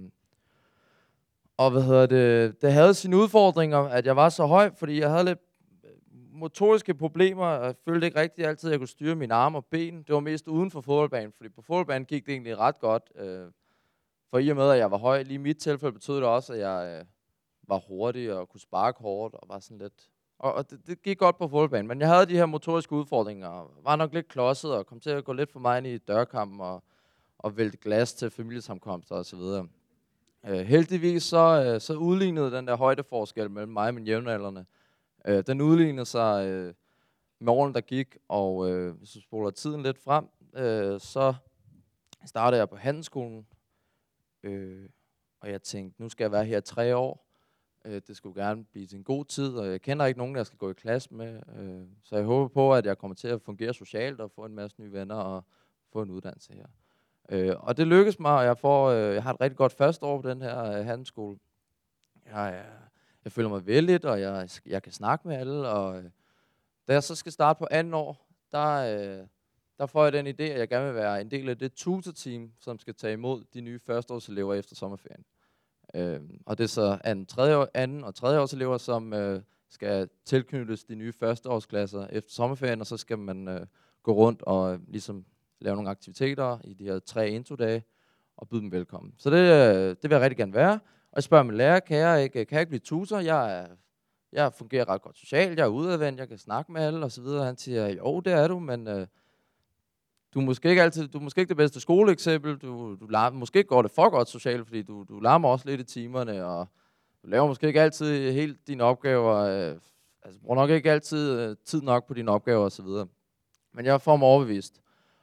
og 1.57 1.71
hvad 1.71 1.83
hedder 1.83 2.07
det, 2.07 2.63
det 2.63 2.73
havde 2.73 2.95
sine 2.95 3.17
udfordringer, 3.17 3.79
at 3.79 4.07
jeg 4.07 4.17
var 4.17 4.29
så 4.29 4.47
høj, 4.47 4.71
fordi 4.77 5.01
jeg 5.01 5.11
havde 5.11 5.25
lidt 5.25 5.39
motoriske 6.41 6.95
problemer, 6.95 7.47
jeg 7.47 7.75
følte 7.85 8.07
ikke 8.07 8.21
rigtigt 8.21 8.49
altid, 8.49 8.69
at 8.69 8.71
jeg 8.71 8.81
kunne 8.81 8.89
styre 8.89 9.15
mine 9.15 9.35
arme 9.35 9.59
og 9.59 9.67
ben. 9.67 10.03
Det 10.03 10.15
var 10.15 10.21
mest 10.21 10.49
uden 10.49 10.71
for 10.71 10.81
fodboldbanen, 10.81 11.33
fordi 11.37 11.49
på 11.49 11.63
fodboldbanen 11.63 12.07
gik 12.07 12.27
det 12.27 12.33
egentlig 12.33 12.59
ret 12.59 12.79
godt. 12.79 13.13
Øh, 13.17 13.47
for 14.31 14.39
i 14.39 14.49
og 14.49 14.57
med, 14.57 14.71
at 14.71 14.79
jeg 14.79 14.91
var 14.91 14.99
høj, 14.99 15.23
lige 15.23 15.35
i 15.35 15.39
mit 15.39 15.59
tilfælde 15.59 15.93
betød 15.93 16.17
det 16.17 16.25
også, 16.25 16.53
at 16.53 16.59
jeg 16.59 16.99
øh, 16.99 17.05
var 17.69 17.79
hurtig 17.79 18.33
og 18.33 18.49
kunne 18.49 18.61
sparke 18.61 18.99
hårdt 19.01 19.35
og 19.35 19.49
var 19.49 19.59
sådan 19.59 19.79
lidt... 19.79 20.09
Og, 20.39 20.55
og 20.55 20.71
det, 20.71 20.87
det 20.87 21.03
gik 21.03 21.19
godt 21.19 21.39
på 21.39 21.49
fodboldbanen, 21.49 21.89
men 21.89 22.01
jeg 22.01 22.09
havde 22.09 22.27
de 22.27 22.37
her 22.37 22.47
motoriske 22.47 22.93
udfordringer, 22.93 23.49
og 23.49 23.71
var 23.83 23.97
nok 23.97 24.15
lidt 24.15 24.29
klodset 24.29 24.75
og 24.75 24.87
kom 24.87 25.01
til 25.01 25.11
at 25.11 25.25
gå 25.25 25.33
lidt 25.33 25.53
for 25.53 25.61
mig 25.61 25.79
ind 25.79 25.87
i 25.87 25.99
dørkampen 25.99 26.61
og, 26.61 26.83
og 27.39 27.57
vælte 27.57 27.77
glas 27.77 28.15
til 28.15 28.31
familiesamkomster 28.31 29.15
osv. 29.15 29.39
så. 29.39 29.67
Øh, 30.47 30.59
heldigvis 30.59 31.23
så, 31.23 31.65
øh, 31.67 31.81
så 31.81 31.95
udlignede 31.95 32.51
den 32.51 32.67
der 32.67 32.77
højdeforskel 32.77 33.51
mellem 33.51 33.73
mig 33.73 33.89
og 33.89 33.95
mine 33.95 34.07
jævnaldrende. 34.07 34.61
Øh, 34.61 34.80
Øh, 35.25 35.45
den 35.47 35.61
udlignede 35.61 36.07
sig 36.07 36.49
øh, 36.49 36.75
med 37.39 37.53
årene, 37.53 37.75
der 37.75 37.81
gik, 37.81 38.17
og 38.29 38.71
øh, 38.71 38.95
hvis 38.95 39.11
du 39.11 39.21
spoler 39.21 39.51
tiden 39.51 39.83
lidt 39.83 39.99
frem, 39.99 40.29
øh, 40.55 41.01
så 41.01 41.35
startede 42.27 42.59
jeg 42.59 42.69
på 42.69 42.77
handelsskolen, 42.77 43.47
øh, 44.43 44.89
og 45.41 45.51
jeg 45.51 45.63
tænkte, 45.63 46.03
nu 46.03 46.09
skal 46.09 46.25
jeg 46.25 46.33
være 46.33 46.45
her 46.45 46.61
tre 46.61 46.97
år. 46.97 47.27
Øh, 47.85 48.03
det 48.07 48.17
skulle 48.17 48.43
gerne 48.43 48.65
blive 48.65 48.87
til 48.87 48.99
en 48.99 49.05
god 49.05 49.25
tid, 49.25 49.57
og 49.57 49.71
jeg 49.71 49.81
kender 49.81 50.07
ikke 50.07 50.19
nogen, 50.19 50.37
jeg 50.37 50.47
skal 50.47 50.59
gå 50.59 50.71
i 50.71 50.75
klasse 50.75 51.15
med. 51.15 51.41
Øh, 51.57 51.87
så 52.03 52.17
jeg 52.17 52.25
håber 52.25 52.49
på, 52.49 52.75
at 52.75 52.87
jeg 52.87 52.99
kommer 52.99 53.15
til 53.15 53.29
at 53.29 53.43
fungere 53.43 53.75
socialt 53.75 54.21
og 54.21 54.31
få 54.31 54.45
en 54.45 54.55
masse 54.55 54.81
nye 54.81 54.93
venner 54.93 55.15
og 55.15 55.45
få 55.93 56.03
en 56.03 56.11
uddannelse 56.11 56.53
her. 56.53 56.67
Øh, 57.29 57.57
og 57.59 57.77
det 57.77 57.87
lykkedes 57.87 58.19
mig, 58.19 58.37
og 58.39 58.45
jeg, 58.45 58.59
får, 58.59 58.89
øh, 58.89 59.15
jeg 59.15 59.23
har 59.23 59.35
et 59.35 59.41
rigtig 59.41 59.57
godt 59.57 59.73
første 59.73 60.07
år 60.07 60.21
på 60.21 60.29
den 60.29 60.43
her 60.43 60.65
øh, 60.65 60.85
handelsskole. 60.85 61.39
Jeg, 62.27 62.55
er 62.55 62.80
jeg 63.25 63.33
føler 63.33 63.49
mig 63.49 63.67
vældig, 63.67 64.05
og 64.05 64.21
jeg, 64.21 64.49
jeg 64.67 64.83
kan 64.83 64.93
snakke 64.93 65.29
med 65.29 65.37
alle. 65.37 65.69
Og 65.69 65.99
øh, 65.99 66.05
da 66.89 66.93
jeg 66.93 67.03
så 67.03 67.15
skal 67.15 67.33
starte 67.33 67.59
på 67.59 67.67
anden 67.71 67.95
år, 67.95 68.29
der, 68.53 68.69
øh, 68.69 69.27
der 69.79 69.87
får 69.87 70.05
jeg 70.05 70.13
den 70.13 70.27
idé, 70.27 70.43
at 70.43 70.59
jeg 70.59 70.69
gerne 70.69 70.87
vil 70.87 70.95
være 70.95 71.21
en 71.21 71.31
del 71.31 71.49
af 71.49 71.59
det 71.59 71.73
tutor-team, 71.73 72.53
som 72.61 72.79
skal 72.79 72.95
tage 72.95 73.13
imod 73.13 73.45
de 73.55 73.61
nye 73.61 73.79
førsteårselever 73.79 74.55
efter 74.55 74.77
sommerferien. 74.77 75.25
Øh, 75.95 76.21
og 76.47 76.59
det 76.59 76.65
er 76.65 76.69
så 76.69 76.99
anden, 77.05 77.27
tredje, 77.27 77.57
år, 77.57 77.69
anden 77.75 78.05
og 78.05 78.15
tredje 78.15 78.41
års 78.41 78.53
elever, 78.53 78.79
som 78.79 79.13
øh, 79.13 79.43
skal 79.71 80.09
tilknyttes 80.25 80.85
de 80.85 80.95
nye 80.95 81.13
førsteårsklasser 81.13 82.07
efter 82.07 82.33
sommerferien, 82.33 82.81
og 82.81 82.87
så 82.87 82.97
skal 82.97 83.19
man 83.19 83.49
øh, 83.49 83.67
gå 84.03 84.13
rundt 84.13 84.43
og 84.43 84.73
øh, 84.73 84.81
ligesom 84.89 85.25
lave 85.61 85.77
nogle 85.77 85.91
aktiviteter 85.91 86.59
i 86.65 86.75
de 86.75 86.85
her 86.85 86.99
tre 86.99 87.31
intro-dage, 87.31 87.85
og 88.37 88.49
byde 88.49 88.61
dem 88.61 88.73
velkommen. 88.73 89.15
Så 89.19 89.31
det, 89.31 89.37
øh, 89.37 89.89
det 89.89 90.03
vil 90.03 90.11
jeg 90.11 90.21
rigtig 90.21 90.37
gerne 90.37 90.55
være. 90.55 90.81
Og 91.13 91.17
jeg 91.17 91.23
spørger 91.23 91.45
min 91.45 91.57
lærer, 91.57 91.81
kan 91.81 91.97
jeg 91.99 92.23
ikke, 92.23 92.45
kan 92.45 92.55
jeg 92.55 92.61
ikke 92.61 92.71
blive 92.71 92.81
tutor? 92.81 93.19
Jeg, 93.19 93.61
er, 93.61 93.67
jeg 94.33 94.53
fungerer 94.53 94.89
ret 94.89 95.03
godt 95.03 95.19
socialt, 95.19 95.59
jeg 95.59 95.65
er 95.65 95.69
udadvendt, 95.69 96.21
jeg 96.21 96.29
kan 96.29 96.39
snakke 96.39 96.73
med 96.73 96.83
alle 96.83 97.05
osv. 97.07 97.25
Han 97.25 97.57
siger, 97.57 97.89
jo, 97.89 98.21
det 98.21 98.33
er 98.33 98.49
du, 98.49 98.59
men 98.59 98.89
øh, 98.89 99.07
du 100.35 100.41
er 100.41 100.45
måske 100.45 100.69
ikke 100.69 100.83
altid, 100.83 101.09
du 101.09 101.19
er 101.19 101.23
måske 101.23 101.41
ikke 101.41 101.49
det 101.49 101.57
bedste 101.57 101.81
skoleeksempel, 101.81 102.57
du, 102.57 102.97
du 103.01 103.07
larmer, 103.07 103.39
måske 103.39 103.65
går 103.65 103.83
det 103.83 103.91
for 103.91 104.11
godt 104.11 104.29
socialt, 104.29 104.67
fordi 104.67 104.83
du, 104.83 105.05
du 105.09 105.21
larmer 105.21 105.49
også 105.49 105.69
lidt 105.69 105.81
i 105.81 105.85
timerne, 105.85 106.45
og 106.45 106.67
du 107.23 107.29
laver 107.29 107.47
måske 107.47 107.67
ikke 107.67 107.81
altid 107.81 108.33
helt 108.33 108.67
dine 108.67 108.85
opgaver, 108.85 109.35
øh, 109.35 109.77
altså 110.23 110.41
bruger 110.41 110.55
nok 110.55 110.71
ikke 110.71 110.93
altid 110.93 111.41
øh, 111.41 111.57
tid 111.65 111.83
nok 111.83 112.09
på 112.09 112.15
dine 112.15 112.31
opgaver 112.31 112.65
osv. 112.65 112.87
Men 113.73 113.85
jeg 113.85 114.01
får 114.01 114.17
mig 114.17 114.29
overbevist 114.29 114.81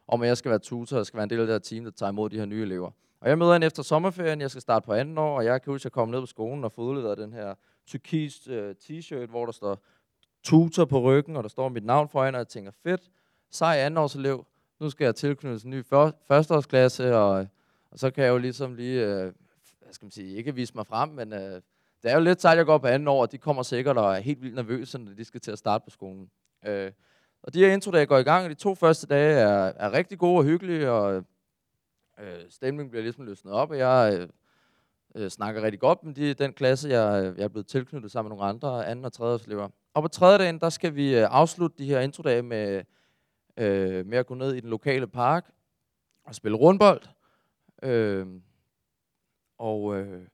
om, 0.07 0.21
at 0.21 0.27
jeg 0.27 0.37
skal 0.37 0.49
være 0.49 0.59
tutor, 0.59 0.97
og 0.97 1.05
skal 1.05 1.17
være 1.17 1.23
en 1.23 1.29
del 1.29 1.39
af 1.39 1.45
det 1.45 1.53
her 1.53 1.59
team, 1.59 1.83
der 1.83 1.91
tager 1.91 2.09
imod 2.09 2.29
de 2.29 2.37
her 2.37 2.45
nye 2.45 2.61
elever. 2.61 2.91
Og 3.19 3.29
jeg 3.29 3.37
møder 3.37 3.55
en 3.55 3.63
efter 3.63 3.83
sommerferien, 3.83 4.41
jeg 4.41 4.49
skal 4.49 4.61
starte 4.61 4.85
på 4.85 4.93
anden 4.93 5.17
år, 5.17 5.37
og 5.37 5.45
jeg 5.45 5.61
kan 5.61 5.73
huske, 5.73 5.81
at 5.81 5.85
jeg 5.85 5.91
kom 5.91 6.09
ned 6.09 6.19
på 6.19 6.25
skolen 6.25 6.63
og 6.63 6.71
få 6.71 6.81
udleveret 6.81 7.17
den 7.17 7.33
her 7.33 7.55
turkis 7.87 8.47
øh, 8.47 8.75
t-shirt, 8.83 9.25
hvor 9.25 9.45
der 9.45 9.51
står 9.51 9.79
tutor 10.43 10.85
på 10.85 11.01
ryggen, 11.01 11.35
og 11.35 11.43
der 11.43 11.49
står 11.49 11.69
mit 11.69 11.85
navn 11.85 12.09
foran, 12.09 12.35
og 12.35 12.39
jeg 12.39 12.47
tænker, 12.47 12.71
fedt, 12.83 13.01
sej 13.51 13.77
andenårselev, 13.77 14.45
nu 14.79 14.89
skal 14.89 15.05
jeg 15.05 15.15
tilknyttes 15.15 15.63
en 15.63 15.69
ny 15.69 15.85
før, 15.85 16.11
førsteårsklasse, 16.27 17.15
og, 17.15 17.47
og 17.91 17.99
så 17.99 18.11
kan 18.11 18.23
jeg 18.23 18.29
jo 18.29 18.37
ligesom 18.37 18.75
lige, 18.75 19.05
øh, 19.05 19.33
hvad 19.81 19.93
skal 19.93 20.05
man 20.05 20.11
sige, 20.11 20.35
ikke 20.35 20.55
vise 20.55 20.73
mig 20.75 20.87
frem, 20.87 21.09
men 21.09 21.33
øh, 21.33 21.61
det 22.03 22.11
er 22.11 22.13
jo 22.13 22.21
lidt 22.21 22.41
sejt, 22.41 22.57
jeg 22.57 22.65
går 22.65 22.77
på 22.77 22.87
anden 22.87 23.07
år, 23.07 23.21
og 23.21 23.31
de 23.31 23.37
kommer 23.37 23.63
sikkert 23.63 23.97
og 23.97 24.15
er 24.15 24.19
helt 24.19 24.41
vildt 24.41 24.55
nervøse, 24.55 24.97
når 24.97 25.13
de 25.13 25.25
skal 25.25 25.41
til 25.41 25.51
at 25.51 25.57
starte 25.57 25.83
på 25.83 25.89
skolen. 25.89 26.29
Øh, 26.65 26.91
og 27.43 27.53
de 27.53 27.59
her 27.59 27.73
introdage 27.73 28.05
går 28.05 28.17
i 28.17 28.23
gang, 28.23 28.43
og 28.43 28.49
de 28.49 28.55
to 28.55 28.75
første 28.75 29.07
dage 29.07 29.39
er, 29.39 29.73
er 29.75 29.91
rigtig 29.91 30.19
gode 30.19 30.37
og 30.37 30.43
hyggelige, 30.43 30.91
og 30.91 31.23
øh, 32.19 32.49
stemningen 32.49 32.89
bliver 32.89 33.03
ligesom 33.03 33.25
løsnet 33.25 33.53
op, 33.53 33.71
og 33.71 33.77
jeg 33.77 34.17
øh, 34.19 34.29
øh, 35.15 35.29
snakker 35.29 35.61
rigtig 35.61 35.79
godt 35.79 36.03
med 36.03 36.13
de, 36.13 36.33
den 36.33 36.53
klasse, 36.53 36.89
jeg, 36.89 37.33
jeg 37.37 37.43
er 37.43 37.47
blevet 37.47 37.67
tilknyttet 37.67 38.11
sammen 38.11 38.29
med 38.29 38.37
nogle 38.37 38.49
andre 38.49 38.87
anden- 38.87 39.05
og 39.05 39.13
tredje 39.13 39.39
elever. 39.45 39.69
Og 39.93 40.01
på 40.01 40.07
tredje 40.07 40.37
dagen, 40.37 40.59
der 40.59 40.69
skal 40.69 40.95
vi 40.95 41.17
øh, 41.17 41.27
afslutte 41.29 41.77
de 41.77 41.85
her 41.85 41.99
introdage 41.99 42.41
med, 42.41 42.83
øh, 43.57 44.05
med 44.05 44.17
at 44.17 44.25
gå 44.25 44.33
ned 44.33 44.53
i 44.53 44.59
den 44.59 44.69
lokale 44.69 45.07
park 45.07 45.51
og 46.25 46.35
spille 46.35 46.57
rundbold. 46.57 47.01
Øh, 47.83 48.27
og 49.57 49.95
øh, 49.95 50.27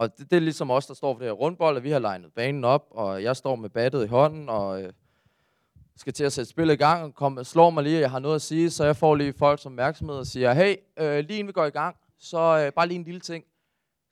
og 0.00 0.18
det, 0.18 0.30
det 0.30 0.36
er 0.36 0.40
ligesom 0.40 0.70
os, 0.70 0.86
der 0.86 0.94
står 0.94 1.14
for 1.14 1.18
det 1.18 1.28
her 1.28 1.32
rundbold, 1.32 1.76
og 1.76 1.82
vi 1.82 1.90
har 1.90 1.98
legnet 1.98 2.32
banen 2.32 2.64
op, 2.64 2.86
og 2.90 3.22
jeg 3.22 3.36
står 3.36 3.56
med 3.56 3.70
battet 3.70 4.04
i 4.04 4.08
hånden, 4.08 4.48
og 4.48 4.82
øh, 4.82 4.92
skal 5.96 6.12
til 6.12 6.24
at 6.24 6.32
sætte 6.32 6.50
spillet 6.50 6.74
i 6.74 6.76
gang, 6.76 7.04
og 7.04 7.14
kom, 7.14 7.44
slår 7.44 7.70
mig 7.70 7.84
lige, 7.84 7.96
at 7.96 8.02
jeg 8.02 8.10
har 8.10 8.18
noget 8.18 8.34
at 8.34 8.42
sige, 8.42 8.70
så 8.70 8.84
jeg 8.84 8.96
får 8.96 9.14
lige 9.14 9.32
folk 9.32 9.62
som 9.62 9.72
opmærksomhed 9.72 10.16
og 10.16 10.26
siger, 10.26 10.52
hey, 10.52 10.76
øh, 10.98 11.18
lige 11.18 11.38
inden 11.38 11.46
vi 11.46 11.52
går 11.52 11.64
i 11.64 11.70
gang, 11.70 11.96
så 12.18 12.38
øh, 12.38 12.72
bare 12.72 12.86
lige 12.86 12.98
en 12.98 13.04
lille 13.04 13.20
ting. 13.20 13.44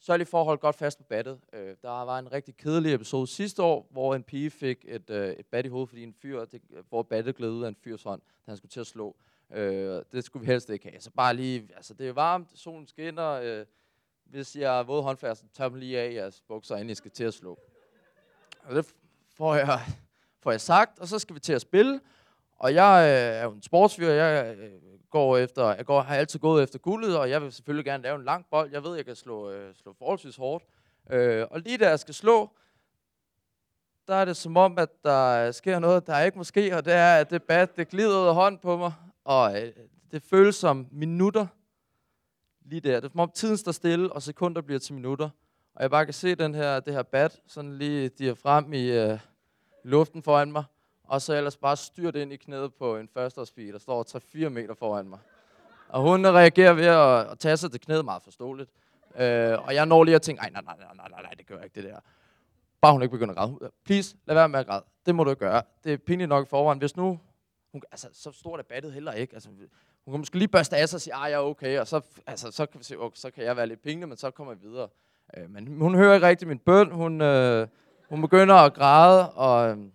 Så 0.00 0.16
lige 0.16 0.26
for 0.26 0.40
at 0.40 0.44
holde 0.44 0.60
godt 0.60 0.76
fast 0.76 0.98
på 0.98 1.04
battet. 1.04 1.40
Øh, 1.52 1.76
der 1.82 2.04
var 2.04 2.18
en 2.18 2.32
rigtig 2.32 2.56
kedelig 2.56 2.94
episode 2.94 3.26
sidste 3.26 3.62
år, 3.62 3.88
hvor 3.90 4.14
en 4.14 4.22
pige 4.22 4.50
fik 4.50 4.84
et, 4.88 5.10
øh, 5.10 5.28
et 5.32 5.46
bat 5.46 5.66
i 5.66 5.68
hovedet, 5.68 5.88
fordi 5.88 6.02
en 6.02 6.14
fyr, 6.14 6.44
det, 6.44 6.62
hvor 6.88 7.02
battet 7.02 7.36
gled 7.36 7.50
ud 7.50 7.64
af 7.64 7.68
en 7.68 7.76
fyrs 7.84 8.02
hånd, 8.02 8.20
da 8.20 8.50
han 8.50 8.56
skulle 8.56 8.70
til 8.70 8.80
at 8.80 8.86
slå. 8.86 9.16
Øh, 9.52 10.02
det 10.12 10.24
skulle 10.24 10.40
vi 10.40 10.52
helst 10.52 10.70
ikke 10.70 10.88
have. 10.88 11.00
Så 11.00 11.10
bare 11.10 11.34
lige, 11.34 11.68
altså 11.76 11.94
det 11.94 12.08
er 12.08 12.12
varmt, 12.12 12.58
solen 12.58 12.86
skinner, 12.86 13.30
øh, 13.30 13.66
hvis 14.24 14.56
jeg 14.56 14.70
har 14.70 14.82
våd 14.82 15.02
håndfærd, 15.02 15.36
så 15.36 15.44
tør 15.52 15.68
dem 15.68 15.78
lige 15.78 16.00
af 16.00 16.14
jeres 16.14 16.40
bukser, 16.48 16.76
inden 16.76 16.90
I 16.90 16.94
skal 16.94 17.10
til 17.10 17.24
at 17.24 17.34
slå. 17.34 17.58
Og 18.62 18.74
det 18.74 18.94
får 19.36 19.54
jeg, 19.54 19.80
får 20.48 20.52
jeg 20.52 20.60
sagt, 20.60 20.98
og 20.98 21.08
så 21.08 21.18
skal 21.18 21.34
vi 21.34 21.40
til 21.40 21.52
at 21.52 21.60
spille. 21.60 22.00
Og 22.58 22.74
jeg 22.74 23.02
øh, 23.04 23.40
er 23.40 23.44
jo 23.44 23.52
en 23.52 23.62
sportsfyr, 23.62 24.08
jeg 24.08 24.56
øh, 24.56 24.70
går 25.10 25.36
efter, 25.36 25.74
jeg 25.74 25.86
går, 25.86 26.00
har 26.00 26.16
altid 26.16 26.40
gået 26.40 26.62
efter 26.62 26.78
guldet, 26.78 27.18
og 27.18 27.30
jeg 27.30 27.42
vil 27.42 27.52
selvfølgelig 27.52 27.84
gerne 27.84 28.02
lave 28.02 28.16
en 28.18 28.24
lang 28.24 28.46
bold. 28.50 28.70
Jeg 28.72 28.84
ved, 28.84 28.96
jeg 28.96 29.04
kan 29.04 29.16
slå, 29.16 29.50
øh, 29.50 29.74
slå 29.74 29.94
forholdsvis 29.98 30.36
hårdt. 30.36 30.64
Øh, 31.10 31.46
og 31.50 31.60
lige 31.60 31.78
da 31.78 31.88
jeg 31.88 31.98
skal 31.98 32.14
slå, 32.14 32.50
der 34.06 34.14
er 34.14 34.24
det 34.24 34.36
som 34.36 34.56
om, 34.56 34.78
at 34.78 34.88
der 35.04 35.52
sker 35.52 35.78
noget, 35.78 36.06
der 36.06 36.20
ikke 36.20 36.38
måske, 36.38 36.76
og 36.76 36.84
det 36.84 36.92
er, 36.92 37.16
at 37.16 37.30
det 37.30 37.42
bat, 37.42 37.76
det 37.76 37.88
glider 37.88 38.20
ud 38.20 38.26
af 38.26 38.34
hånden 38.34 38.60
på 38.60 38.76
mig, 38.76 38.92
og 39.24 39.62
øh, 39.62 39.72
det 40.10 40.22
føles 40.22 40.56
som 40.56 40.86
minutter 40.90 41.46
lige 42.64 42.80
der. 42.80 43.00
Det 43.00 43.04
er 43.04 43.10
som 43.10 43.20
om 43.20 43.30
tiden 43.34 43.56
står 43.56 43.72
stille, 43.72 44.12
og 44.12 44.22
sekunder 44.22 44.62
bliver 44.62 44.78
til 44.78 44.94
minutter. 44.94 45.30
Og 45.74 45.82
jeg 45.82 45.90
bare 45.90 46.04
kan 46.04 46.14
se 46.14 46.34
den 46.34 46.54
her, 46.54 46.80
det 46.80 46.94
her 46.94 47.02
bat, 47.02 47.40
sådan 47.46 47.78
lige 47.78 48.08
de 48.08 48.36
frem 48.36 48.72
i 48.72 48.90
øh, 48.90 49.18
luften 49.88 50.22
foran 50.22 50.52
mig, 50.52 50.64
og 51.04 51.22
så 51.22 51.34
ellers 51.34 51.56
bare 51.56 51.76
styrt 51.76 52.16
ind 52.16 52.32
i 52.32 52.36
knæet 52.36 52.74
på 52.74 52.96
en 52.96 53.08
førsteårspige, 53.08 53.72
der 53.72 53.78
står 53.78 54.04
3-4 54.44 54.48
meter 54.48 54.74
foran 54.74 55.08
mig. 55.08 55.18
Og 55.88 56.02
hun 56.02 56.26
reagerer 56.26 56.72
ved 56.72 56.86
at, 56.86 57.30
at 57.30 57.38
tage 57.38 57.56
sig 57.56 57.70
til 57.70 57.80
knæet 57.80 58.04
meget 58.04 58.22
forståeligt. 58.22 58.70
Øh, 59.16 59.66
og 59.66 59.74
jeg 59.74 59.86
når 59.86 60.04
lige 60.04 60.14
at 60.14 60.22
tænke, 60.22 60.42
nej, 60.42 60.50
nej, 60.50 60.62
nej, 60.62 60.76
nej, 60.94 61.08
nej, 61.10 61.22
nej, 61.22 61.30
det 61.30 61.46
gør 61.46 61.54
jeg 61.54 61.64
ikke, 61.64 61.74
det 61.74 61.84
der. 61.84 62.00
Bare 62.80 62.92
hun 62.92 63.02
ikke 63.02 63.12
begynder 63.12 63.34
at 63.34 63.38
græde. 63.38 63.70
Please, 63.84 64.16
lad 64.26 64.34
være 64.34 64.48
med 64.48 64.60
at 64.60 64.66
græde. 64.66 64.84
Det 65.06 65.14
må 65.14 65.24
du 65.24 65.30
ikke 65.30 65.40
gøre. 65.40 65.62
Det 65.84 65.92
er 65.92 65.96
pinligt 65.96 66.28
nok 66.28 66.46
i 66.46 66.48
forvejen. 66.48 66.78
Hvis 66.78 66.96
nu, 66.96 67.20
hun, 67.72 67.82
altså, 67.90 68.08
så 68.12 68.32
stort 68.32 68.60
er 68.60 68.64
battet 68.64 68.92
heller 68.92 69.12
ikke. 69.12 69.34
Altså, 69.34 69.48
hun 70.04 70.12
kan 70.12 70.18
måske 70.18 70.38
lige 70.38 70.48
børste 70.48 70.76
af 70.76 70.88
sig 70.88 70.96
og 70.96 71.00
sige, 71.00 71.14
at 71.14 71.20
jeg 71.20 71.32
er 71.32 71.38
okay, 71.38 71.78
og 71.78 71.86
så, 71.86 72.00
altså, 72.26 72.50
så, 72.50 72.66
kan 72.66 72.78
vi 72.78 72.84
se, 72.84 72.98
okay, 72.98 73.16
så 73.16 73.30
kan 73.30 73.44
jeg 73.44 73.56
være 73.56 73.66
lidt 73.66 73.82
pinlig, 73.82 74.08
men 74.08 74.16
så 74.16 74.30
kommer 74.30 74.54
vi 74.54 74.68
videre. 74.68 74.88
Øh, 75.36 75.50
men 75.50 75.66
hun 75.66 75.94
hører 75.94 76.14
ikke 76.14 76.26
rigtig 76.26 76.48
min 76.48 76.58
bøn. 76.58 76.90
Hun, 76.90 77.20
øh, 77.20 77.68
hun 78.08 78.20
begynder 78.20 78.54
at 78.54 78.74
græde, 78.74 79.32
og, 79.32 79.70
øhm, 79.70 79.92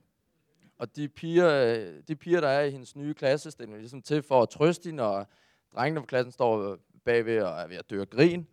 og 0.77 0.95
de 0.95 1.07
piger, 1.07 1.49
øh, 1.49 2.01
de 2.07 2.15
piger, 2.15 2.41
der 2.41 2.47
er 2.47 2.63
i 2.63 2.71
hendes 2.71 2.95
nye 2.95 3.13
klasse, 3.13 3.51
stiller 3.51 3.75
er 3.75 3.79
ligesom 3.79 4.01
til 4.01 4.23
for 4.23 4.41
at 4.41 4.49
trøste 4.49 4.89
hende, 4.89 5.03
og 5.03 5.27
drengene 5.75 5.99
på 5.99 6.05
klassen 6.05 6.31
står 6.31 6.71
øh, 6.71 6.77
bagved 7.05 7.41
og 7.41 7.61
er 7.61 7.67
ved 7.67 7.77
at 7.77 7.89
dø 7.89 8.01
af 8.01 8.09
grin. 8.09 8.47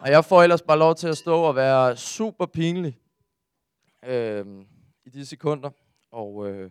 Og 0.00 0.10
jeg 0.10 0.24
får 0.24 0.42
ellers 0.42 0.62
bare 0.62 0.78
lov 0.78 0.94
til 0.94 1.08
at 1.08 1.16
stå 1.16 1.42
og 1.42 1.56
være 1.56 1.96
super 1.96 2.46
pinlig 2.46 2.98
øh, 4.04 4.46
i 5.04 5.10
de 5.10 5.26
sekunder. 5.26 5.70
Og, 6.10 6.50
øh, 6.50 6.70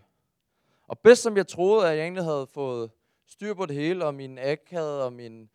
og 0.87 0.99
bedst 0.99 1.21
som 1.21 1.37
jeg 1.37 1.47
troede, 1.47 1.89
at 1.89 1.97
jeg 1.97 2.03
egentlig 2.03 2.23
havde 2.23 2.47
fået 2.53 2.91
styr 3.27 3.53
på 3.53 3.65
det 3.65 3.75
hele, 3.75 4.05
og 4.05 4.15
min 4.15 4.37
akade 4.37 5.05
og 5.05 5.13
min, 5.13 5.49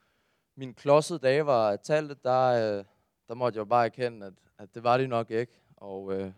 min 0.57 0.75
klodsede 0.75 1.19
dage 1.19 1.47
var 1.47 1.77
talt, 1.77 2.25
der, 2.25 2.79
øh, 2.79 2.85
der 3.29 3.35
måtte 3.35 3.57
jeg 3.57 3.61
jo 3.61 3.69
bare 3.69 3.85
erkende, 3.85 4.27
at, 4.27 4.33
at 4.59 4.75
det 4.75 4.83
var 4.83 4.99
det 4.99 5.09
nok 5.09 5.31
ikke. 5.31 5.53
Og 5.81 6.13
øh, 6.13 6.31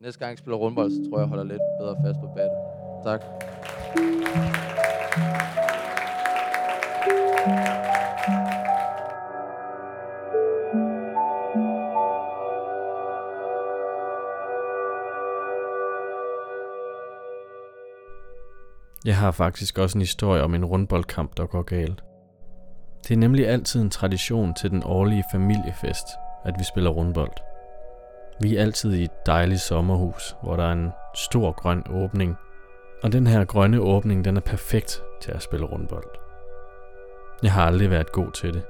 næste 0.00 0.18
gang 0.18 0.30
jeg 0.30 0.38
spiller 0.38 0.56
rundbold, 0.56 0.90
så 0.90 1.10
tror 1.10 1.18
jeg, 1.18 1.22
jeg 1.22 1.28
holder 1.28 1.44
lidt 1.44 1.62
bedre 1.80 1.96
fast 2.04 2.20
på 2.20 2.26
battet. 2.26 2.58
Tak. 3.04 3.20
Jeg 19.04 19.16
har 19.16 19.30
faktisk 19.30 19.78
også 19.78 19.98
en 19.98 20.02
historie 20.02 20.42
om 20.42 20.54
en 20.54 20.64
rundboldkamp, 20.64 21.36
der 21.36 21.46
går 21.46 21.62
galt. 21.62 22.04
Det 23.02 23.14
er 23.14 23.18
nemlig 23.18 23.48
altid 23.48 23.80
en 23.80 23.90
tradition 23.90 24.54
til 24.54 24.70
den 24.70 24.82
årlige 24.84 25.24
familiefest, 25.32 26.06
at 26.44 26.54
vi 26.58 26.64
spiller 26.64 26.90
rundbold. 26.90 27.53
Vi 28.40 28.56
er 28.56 28.62
altid 28.62 28.94
i 28.94 29.04
et 29.04 29.26
dejligt 29.26 29.60
sommerhus, 29.60 30.36
hvor 30.42 30.56
der 30.56 30.64
er 30.64 30.72
en 30.72 30.92
stor 31.14 31.52
grøn 31.52 31.84
åbning, 31.90 32.36
og 33.02 33.12
den 33.12 33.26
her 33.26 33.44
grønne 33.44 33.80
åbning, 33.80 34.24
den 34.24 34.36
er 34.36 34.40
perfekt 34.40 35.02
til 35.20 35.32
at 35.32 35.42
spille 35.42 35.66
rundbold. 35.66 36.04
Jeg 37.42 37.52
har 37.52 37.66
aldrig 37.66 37.90
været 37.90 38.12
god 38.12 38.30
til 38.30 38.54
det. 38.54 38.62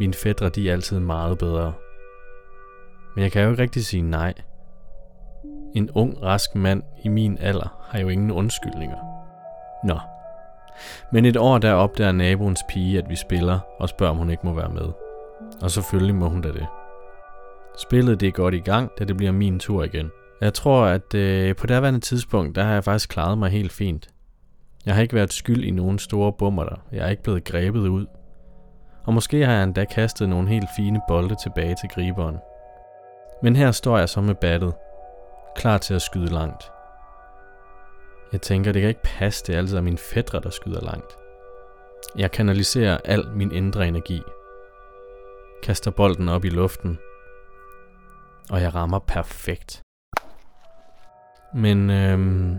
Mine 0.00 0.14
fædre, 0.14 0.48
de 0.48 0.68
er 0.68 0.72
altid 0.72 1.00
meget 1.00 1.38
bedre. 1.38 1.72
Men 3.14 3.22
jeg 3.22 3.32
kan 3.32 3.42
jo 3.42 3.50
ikke 3.50 3.62
rigtig 3.62 3.84
sige 3.84 4.02
nej. 4.02 4.34
En 5.74 5.90
ung, 5.90 6.22
rask 6.22 6.54
mand 6.54 6.82
i 7.04 7.08
min 7.08 7.38
alder 7.40 7.86
har 7.90 7.98
jo 7.98 8.08
ingen 8.08 8.30
undskyldninger. 8.30 8.98
Nå. 9.84 9.98
Men 11.12 11.24
et 11.24 11.36
år 11.36 11.58
der 11.58 11.72
opdager 11.72 12.12
naboens 12.12 12.60
pige, 12.68 12.98
at 12.98 13.08
vi 13.08 13.16
spiller, 13.16 13.58
og 13.78 13.88
spørger, 13.88 14.10
om 14.10 14.16
hun 14.16 14.30
ikke 14.30 14.46
må 14.46 14.52
være 14.52 14.68
med. 14.68 14.88
Og 15.62 15.70
selvfølgelig 15.70 16.14
må 16.14 16.28
hun 16.28 16.40
da 16.40 16.48
det. 16.48 16.66
Spillet 17.78 18.20
det 18.20 18.28
er 18.28 18.32
godt 18.32 18.54
i 18.54 18.58
gang, 18.58 18.90
da 18.98 19.04
det 19.04 19.16
bliver 19.16 19.32
min 19.32 19.58
tur 19.58 19.84
igen. 19.84 20.10
Jeg 20.40 20.54
tror, 20.54 20.84
at 20.84 21.14
øh, 21.14 21.56
på 21.56 21.66
derværende 21.66 22.00
tidspunkt, 22.00 22.56
der 22.56 22.62
har 22.62 22.72
jeg 22.72 22.84
faktisk 22.84 23.08
klaret 23.08 23.38
mig 23.38 23.50
helt 23.50 23.72
fint. 23.72 24.08
Jeg 24.86 24.94
har 24.94 25.02
ikke 25.02 25.14
været 25.14 25.32
skyld 25.32 25.64
i 25.64 25.70
nogen 25.70 25.98
store 25.98 26.32
bummer 26.32 26.64
der. 26.64 26.76
Jeg 26.92 27.06
er 27.06 27.10
ikke 27.10 27.22
blevet 27.22 27.44
grebet 27.44 27.88
ud. 27.88 28.06
Og 29.04 29.14
måske 29.14 29.46
har 29.46 29.52
jeg 29.52 29.62
endda 29.62 29.84
kastet 29.84 30.28
nogle 30.28 30.48
helt 30.48 30.68
fine 30.76 31.00
bolde 31.08 31.34
tilbage 31.42 31.76
til 31.80 31.88
griberen. 31.88 32.36
Men 33.42 33.56
her 33.56 33.70
står 33.70 33.98
jeg 33.98 34.08
så 34.08 34.20
med 34.20 34.34
battet. 34.34 34.74
Klar 35.56 35.78
til 35.78 35.94
at 35.94 36.02
skyde 36.02 36.32
langt. 36.32 36.64
Jeg 38.32 38.40
tænker, 38.40 38.72
det 38.72 38.82
kan 38.82 38.88
ikke 38.88 39.02
passe, 39.02 39.44
det 39.46 39.54
er 39.54 39.58
altså 39.58 39.80
min 39.80 39.98
fædre, 39.98 40.40
der 40.40 40.50
skyder 40.50 40.80
langt. 40.80 41.16
Jeg 42.16 42.30
kanaliserer 42.30 42.98
al 43.04 43.28
min 43.34 43.52
indre 43.52 43.88
energi. 43.88 44.22
Kaster 45.62 45.90
bolden 45.90 46.28
op 46.28 46.44
i 46.44 46.48
luften. 46.48 46.98
Og 48.52 48.62
jeg 48.62 48.74
rammer 48.74 48.98
perfekt. 48.98 49.82
Men 51.54 51.90
øhm, 51.90 52.58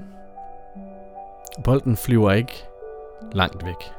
bolden 1.64 1.98
flyver 1.98 2.32
ikke 2.32 2.64
langt 3.32 3.66
væk. 3.66 3.92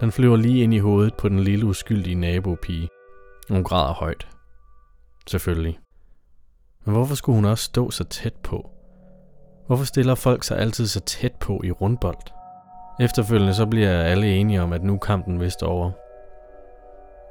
Den 0.00 0.12
flyver 0.12 0.36
lige 0.36 0.62
ind 0.62 0.74
i 0.74 0.78
hovedet 0.78 1.14
på 1.14 1.28
den 1.28 1.40
lille 1.40 1.66
uskyldige 1.66 2.14
nabopige. 2.14 2.88
Hun 3.50 3.64
græder 3.64 3.92
højt. 3.92 4.28
Selvfølgelig. 5.26 5.78
Men 6.84 6.94
hvorfor 6.94 7.14
skulle 7.14 7.36
hun 7.36 7.44
også 7.44 7.64
stå 7.64 7.90
så 7.90 8.04
tæt 8.04 8.34
på? 8.42 8.70
Hvorfor 9.66 9.84
stiller 9.84 10.14
folk 10.14 10.44
sig 10.44 10.58
altid 10.58 10.86
så 10.86 11.00
tæt 11.00 11.34
på 11.40 11.60
i 11.64 11.70
rundbold? 11.70 12.32
Efterfølgende 13.00 13.54
så 13.54 13.66
bliver 13.66 14.02
alle 14.02 14.34
enige 14.36 14.62
om, 14.62 14.72
at 14.72 14.82
nu 14.82 14.98
kampen 14.98 15.40
vist 15.40 15.62
over. 15.62 15.90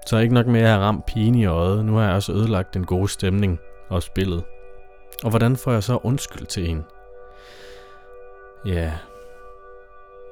Så 0.05 0.17
ikke 0.17 0.33
nok 0.33 0.47
med 0.47 0.61
at 0.61 0.67
have 0.67 0.79
ramt 0.81 1.05
pigen 1.05 1.35
i 1.35 1.45
øjet, 1.45 1.85
nu 1.85 1.95
har 1.95 2.05
jeg 2.05 2.13
også 2.13 2.33
ødelagt 2.33 2.73
den 2.73 2.85
gode 2.85 3.07
stemning 3.07 3.59
og 3.89 4.03
spillet. 4.03 4.43
Og 5.23 5.29
hvordan 5.29 5.55
får 5.57 5.71
jeg 5.71 5.83
så 5.83 5.99
undskyld 6.03 6.45
til 6.45 6.67
hende? 6.67 6.83
Ja, 8.65 8.93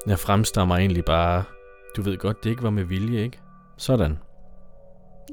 jeg 0.07 0.19
fremstammer 0.19 0.75
egentlig 0.77 1.05
bare, 1.05 1.43
du 1.95 2.01
ved 2.01 2.17
godt, 2.17 2.43
det 2.43 2.49
ikke 2.49 2.63
var 2.63 2.69
med 2.69 2.83
vilje, 2.83 3.21
ikke? 3.21 3.39
Sådan. 3.77 4.19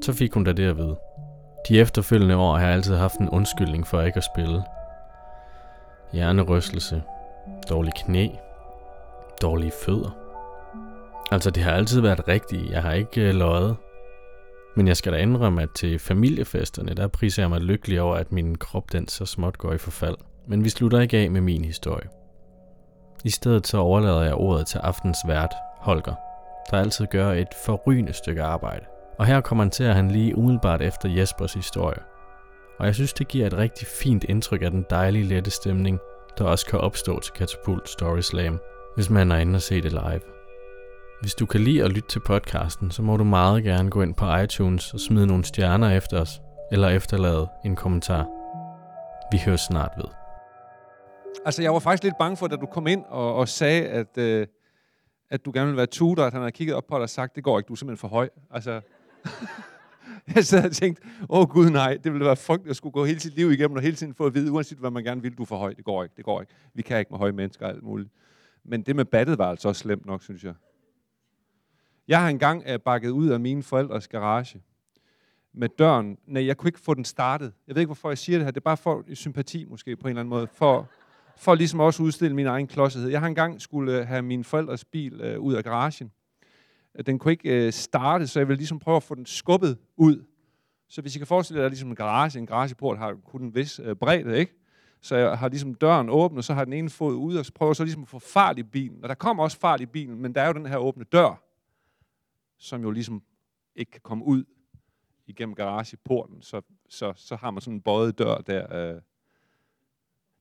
Så 0.02 0.12
fik 0.12 0.34
hun 0.34 0.44
da 0.44 0.52
det 0.52 0.68
at 0.68 0.76
vide. 0.76 0.96
De 1.68 1.80
efterfølgende 1.80 2.36
år 2.36 2.56
har 2.56 2.66
jeg 2.66 2.74
altid 2.74 2.96
haft 2.96 3.14
en 3.14 3.28
undskyldning 3.28 3.86
for 3.86 4.00
ikke 4.00 4.16
at 4.16 4.24
spille. 4.34 4.64
Hjernerystelse, 6.12 7.02
dårlig 7.70 7.92
knæ, 7.96 8.28
dårlige 9.42 9.72
fødder. 9.86 10.10
Altså, 11.32 11.50
det 11.50 11.62
har 11.62 11.72
altid 11.72 12.00
været 12.00 12.28
rigtigt. 12.28 12.70
Jeg 12.70 12.82
har 12.82 12.92
ikke 12.92 13.20
øh, 13.20 13.34
løjet. 13.34 13.76
Men 14.76 14.88
jeg 14.88 14.96
skal 14.96 15.12
da 15.12 15.18
indrømme, 15.18 15.62
at 15.62 15.70
til 15.70 15.98
familiefesterne, 15.98 16.94
der 16.94 17.08
priser 17.08 17.42
jeg 17.42 17.50
mig 17.50 17.60
lykkelig 17.60 18.00
over, 18.00 18.16
at 18.16 18.32
min 18.32 18.58
krop 18.58 18.92
den 18.92 19.08
så 19.08 19.26
småt 19.26 19.58
går 19.58 19.72
i 19.72 19.78
forfald. 19.78 20.16
Men 20.46 20.64
vi 20.64 20.68
slutter 20.68 21.00
ikke 21.00 21.18
af 21.18 21.30
med 21.30 21.40
min 21.40 21.64
historie. 21.64 22.08
I 23.24 23.30
stedet 23.30 23.66
så 23.66 23.78
overlader 23.78 24.22
jeg 24.22 24.34
ordet 24.34 24.66
til 24.66 24.78
aftens 24.78 25.18
vært, 25.26 25.54
Holger, 25.78 26.14
der 26.70 26.78
altid 26.78 27.06
gør 27.06 27.32
et 27.32 27.48
forrygende 27.64 28.12
stykke 28.12 28.42
arbejde. 28.42 28.84
Og 29.18 29.26
her 29.26 29.40
kommenterer 29.40 29.92
han 29.92 30.10
lige 30.10 30.38
umiddelbart 30.38 30.82
efter 30.82 31.08
Jespers 31.08 31.54
historie. 31.54 31.98
Og 32.78 32.86
jeg 32.86 32.94
synes, 32.94 33.12
det 33.12 33.28
giver 33.28 33.46
et 33.46 33.56
rigtig 33.56 33.86
fint 33.86 34.24
indtryk 34.24 34.62
af 34.62 34.70
den 34.70 34.86
dejlige 34.90 35.24
lette 35.24 35.50
stemning, 35.50 35.98
der 36.38 36.44
også 36.44 36.66
kan 36.66 36.78
opstå 36.78 37.20
til 37.20 37.32
Katapult 37.32 37.88
Story 37.88 38.20
Slam, 38.20 38.60
hvis 38.94 39.10
man 39.10 39.32
er 39.32 39.36
inde 39.36 39.56
og 39.56 39.62
se 39.62 39.82
det 39.82 39.92
live. 39.92 40.33
Hvis 41.20 41.34
du 41.34 41.46
kan 41.46 41.60
lide 41.60 41.84
at 41.84 41.92
lytte 41.92 42.08
til 42.08 42.20
podcasten, 42.20 42.90
så 42.90 43.02
må 43.02 43.16
du 43.16 43.24
meget 43.24 43.64
gerne 43.64 43.90
gå 43.90 44.02
ind 44.02 44.14
på 44.14 44.36
iTunes 44.36 44.94
og 44.94 45.00
smide 45.00 45.26
nogle 45.26 45.44
stjerner 45.44 45.90
efter 45.90 46.20
os, 46.20 46.40
eller 46.72 46.88
efterlade 46.88 47.48
en 47.64 47.76
kommentar. 47.76 48.26
Vi 49.32 49.38
høres 49.46 49.60
snart 49.60 49.90
ved. 49.96 50.04
Altså, 51.44 51.62
jeg 51.62 51.72
var 51.72 51.78
faktisk 51.78 52.02
lidt 52.02 52.14
bange 52.18 52.36
for, 52.36 52.46
da 52.46 52.56
du 52.56 52.66
kom 52.66 52.86
ind 52.86 53.04
og, 53.08 53.34
og 53.34 53.48
sagde, 53.48 53.86
at, 53.86 54.18
øh, 54.18 54.46
at 55.30 55.44
du 55.44 55.50
gerne 55.54 55.66
ville 55.66 55.76
være 55.76 55.86
tutor, 55.86 56.24
at 56.24 56.32
han 56.32 56.42
havde 56.42 56.52
kigget 56.52 56.76
op 56.76 56.84
på 56.88 56.94
dig 56.94 57.02
og 57.02 57.10
sagt, 57.10 57.36
det 57.36 57.44
går 57.44 57.58
ikke, 57.58 57.68
du 57.68 57.72
er 57.72 57.76
simpelthen 57.76 58.00
for 58.00 58.08
høj. 58.08 58.28
Altså, 58.50 58.80
jeg 60.34 60.44
sad 60.44 60.64
og 60.64 60.72
tænkte, 60.72 61.02
åh 61.28 61.40
oh, 61.40 61.48
gud 61.48 61.70
nej, 61.70 61.98
det 62.04 62.12
ville 62.12 62.26
være 62.26 62.36
frygteligt 62.36 62.70
at 62.70 62.76
skulle 62.76 62.92
gå 62.92 63.04
hele 63.04 63.20
sit 63.20 63.34
liv 63.34 63.52
igennem 63.52 63.76
og 63.76 63.82
hele 63.82 63.96
tiden 63.96 64.14
få 64.14 64.26
at 64.26 64.34
vide, 64.34 64.52
uanset 64.52 64.78
hvad 64.78 64.90
man 64.90 65.04
gerne 65.04 65.22
vil, 65.22 65.34
du 65.34 65.42
er 65.42 65.46
for 65.46 65.58
høj. 65.58 65.74
Det 65.74 65.84
går 65.84 66.02
ikke, 66.02 66.14
det 66.16 66.24
går 66.24 66.40
ikke. 66.40 66.52
Vi 66.74 66.82
kan 66.82 66.98
ikke 66.98 67.08
med 67.10 67.18
høje 67.18 67.32
mennesker 67.32 67.66
og 67.66 67.72
alt 67.72 67.82
muligt. 67.82 68.10
Men 68.64 68.82
det 68.82 68.96
med 68.96 69.04
battet 69.04 69.38
var 69.38 69.50
altså 69.50 69.68
også 69.68 69.78
slemt 69.78 70.06
nok, 70.06 70.22
synes 70.22 70.44
jeg. 70.44 70.54
Jeg 72.08 72.20
har 72.20 72.28
engang 72.28 72.62
øh, 72.66 72.78
bakket 72.78 73.10
ud 73.10 73.28
af 73.28 73.40
mine 73.40 73.62
forældres 73.62 74.08
garage 74.08 74.62
med 75.52 75.68
døren. 75.68 76.18
Nej, 76.26 76.46
jeg 76.46 76.56
kunne 76.56 76.68
ikke 76.68 76.80
få 76.80 76.94
den 76.94 77.04
startet. 77.04 77.52
Jeg 77.66 77.74
ved 77.74 77.82
ikke, 77.82 77.88
hvorfor 77.88 78.10
jeg 78.10 78.18
siger 78.18 78.38
det 78.38 78.46
her. 78.46 78.50
Det 78.50 78.60
er 78.60 78.64
bare 78.64 78.76
for 78.76 79.04
sympati 79.14 79.64
måske 79.64 79.96
på 79.96 80.06
en 80.06 80.10
eller 80.10 80.20
anden 80.20 80.30
måde. 80.30 80.46
For, 80.46 80.88
for 81.36 81.54
ligesom 81.54 81.80
også 81.80 82.02
at 82.02 82.06
udstille 82.06 82.36
min 82.36 82.46
egen 82.46 82.66
klodsethed. 82.66 83.10
Jeg 83.10 83.20
har 83.20 83.26
engang 83.26 83.60
skulle 83.60 83.98
øh, 83.98 84.06
have 84.06 84.22
min 84.22 84.44
forældres 84.44 84.84
bil 84.84 85.20
øh, 85.20 85.40
ud 85.40 85.54
af 85.54 85.64
garagen. 85.64 86.12
Den 87.06 87.18
kunne 87.18 87.32
ikke 87.32 87.66
øh, 87.66 87.72
starte, 87.72 88.26
så 88.26 88.40
jeg 88.40 88.48
ville 88.48 88.58
ligesom 88.58 88.78
prøve 88.78 88.96
at 88.96 89.02
få 89.02 89.14
den 89.14 89.26
skubbet 89.26 89.78
ud. 89.96 90.24
Så 90.88 91.00
hvis 91.00 91.16
I 91.16 91.18
kan 91.18 91.26
forestille 91.26 91.58
jer, 91.58 91.60
at 91.60 91.64
der 91.64 91.68
er 91.68 91.70
ligesom 91.70 91.88
en 91.88 91.96
garage, 91.96 92.38
en 92.38 92.46
garageport 92.46 92.98
har 92.98 93.16
kun 93.24 93.42
en 93.42 93.54
vis 93.54 93.80
øh, 93.84 93.96
bredde, 93.96 94.38
ikke? 94.38 94.52
Så 95.00 95.16
jeg 95.16 95.38
har 95.38 95.48
ligesom 95.48 95.74
døren 95.74 96.10
åben, 96.10 96.38
og 96.38 96.44
så 96.44 96.54
har 96.54 96.64
den 96.64 96.72
ene 96.72 96.90
fod 96.90 97.14
ud, 97.14 97.36
og 97.36 97.46
så 97.46 97.52
prøver 97.52 97.70
jeg 97.70 97.76
så 97.76 97.84
ligesom 97.84 98.02
at 98.02 98.08
få 98.08 98.18
fart 98.18 98.58
i 98.58 98.62
bilen. 98.62 98.98
Og 99.02 99.08
der 99.08 99.14
kommer 99.14 99.42
også 99.42 99.58
fart 99.58 99.80
i 99.80 99.86
bilen, 99.86 100.22
men 100.22 100.34
der 100.34 100.42
er 100.42 100.46
jo 100.46 100.52
den 100.52 100.66
her 100.66 100.76
åbne 100.76 101.04
dør, 101.04 101.42
som 102.64 102.82
jo 102.82 102.90
ligesom 102.90 103.22
ikke 103.76 103.90
kan 103.90 104.00
komme 104.00 104.24
ud 104.24 104.44
igennem 105.26 105.54
garageporten. 105.54 106.42
Så, 106.42 106.60
så, 106.88 107.12
så 107.16 107.36
har 107.36 107.50
man 107.50 107.60
sådan 107.60 107.74
en 107.74 107.80
bøjet 107.80 108.18
dør 108.18 108.36
der. 108.36 108.76
Øh. 108.76 109.00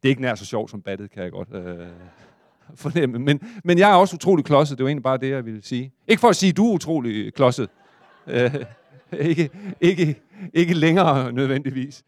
Det 0.03 0.09
er 0.09 0.11
ikke 0.11 0.21
nær 0.21 0.35
så 0.35 0.45
sjovt 0.45 0.71
som 0.71 0.81
battet, 0.81 1.11
kan 1.11 1.23
jeg 1.23 1.31
godt 1.31 1.53
øh, 1.53 1.87
fornemme. 2.83 3.19
Men, 3.19 3.41
men 3.63 3.77
jeg 3.77 3.91
er 3.91 3.95
også 3.95 4.15
utrolig 4.15 4.45
klodset. 4.45 4.77
Det 4.77 4.83
var 4.83 4.89
egentlig 4.89 5.03
bare 5.03 5.17
det, 5.17 5.29
jeg 5.29 5.45
ville 5.45 5.61
sige. 5.61 5.93
Ikke 6.07 6.19
for 6.19 6.27
at 6.29 6.35
sige, 6.35 6.49
at 6.49 6.57
du 6.57 6.69
er 6.69 6.73
utrolig 6.73 7.33
klodset. 7.33 7.69
Øh, 8.27 8.55
ikke, 9.29 9.49
ikke, 9.81 10.21
ikke 10.53 10.73
længere 10.73 11.31
nødvendigvis. 11.31 12.03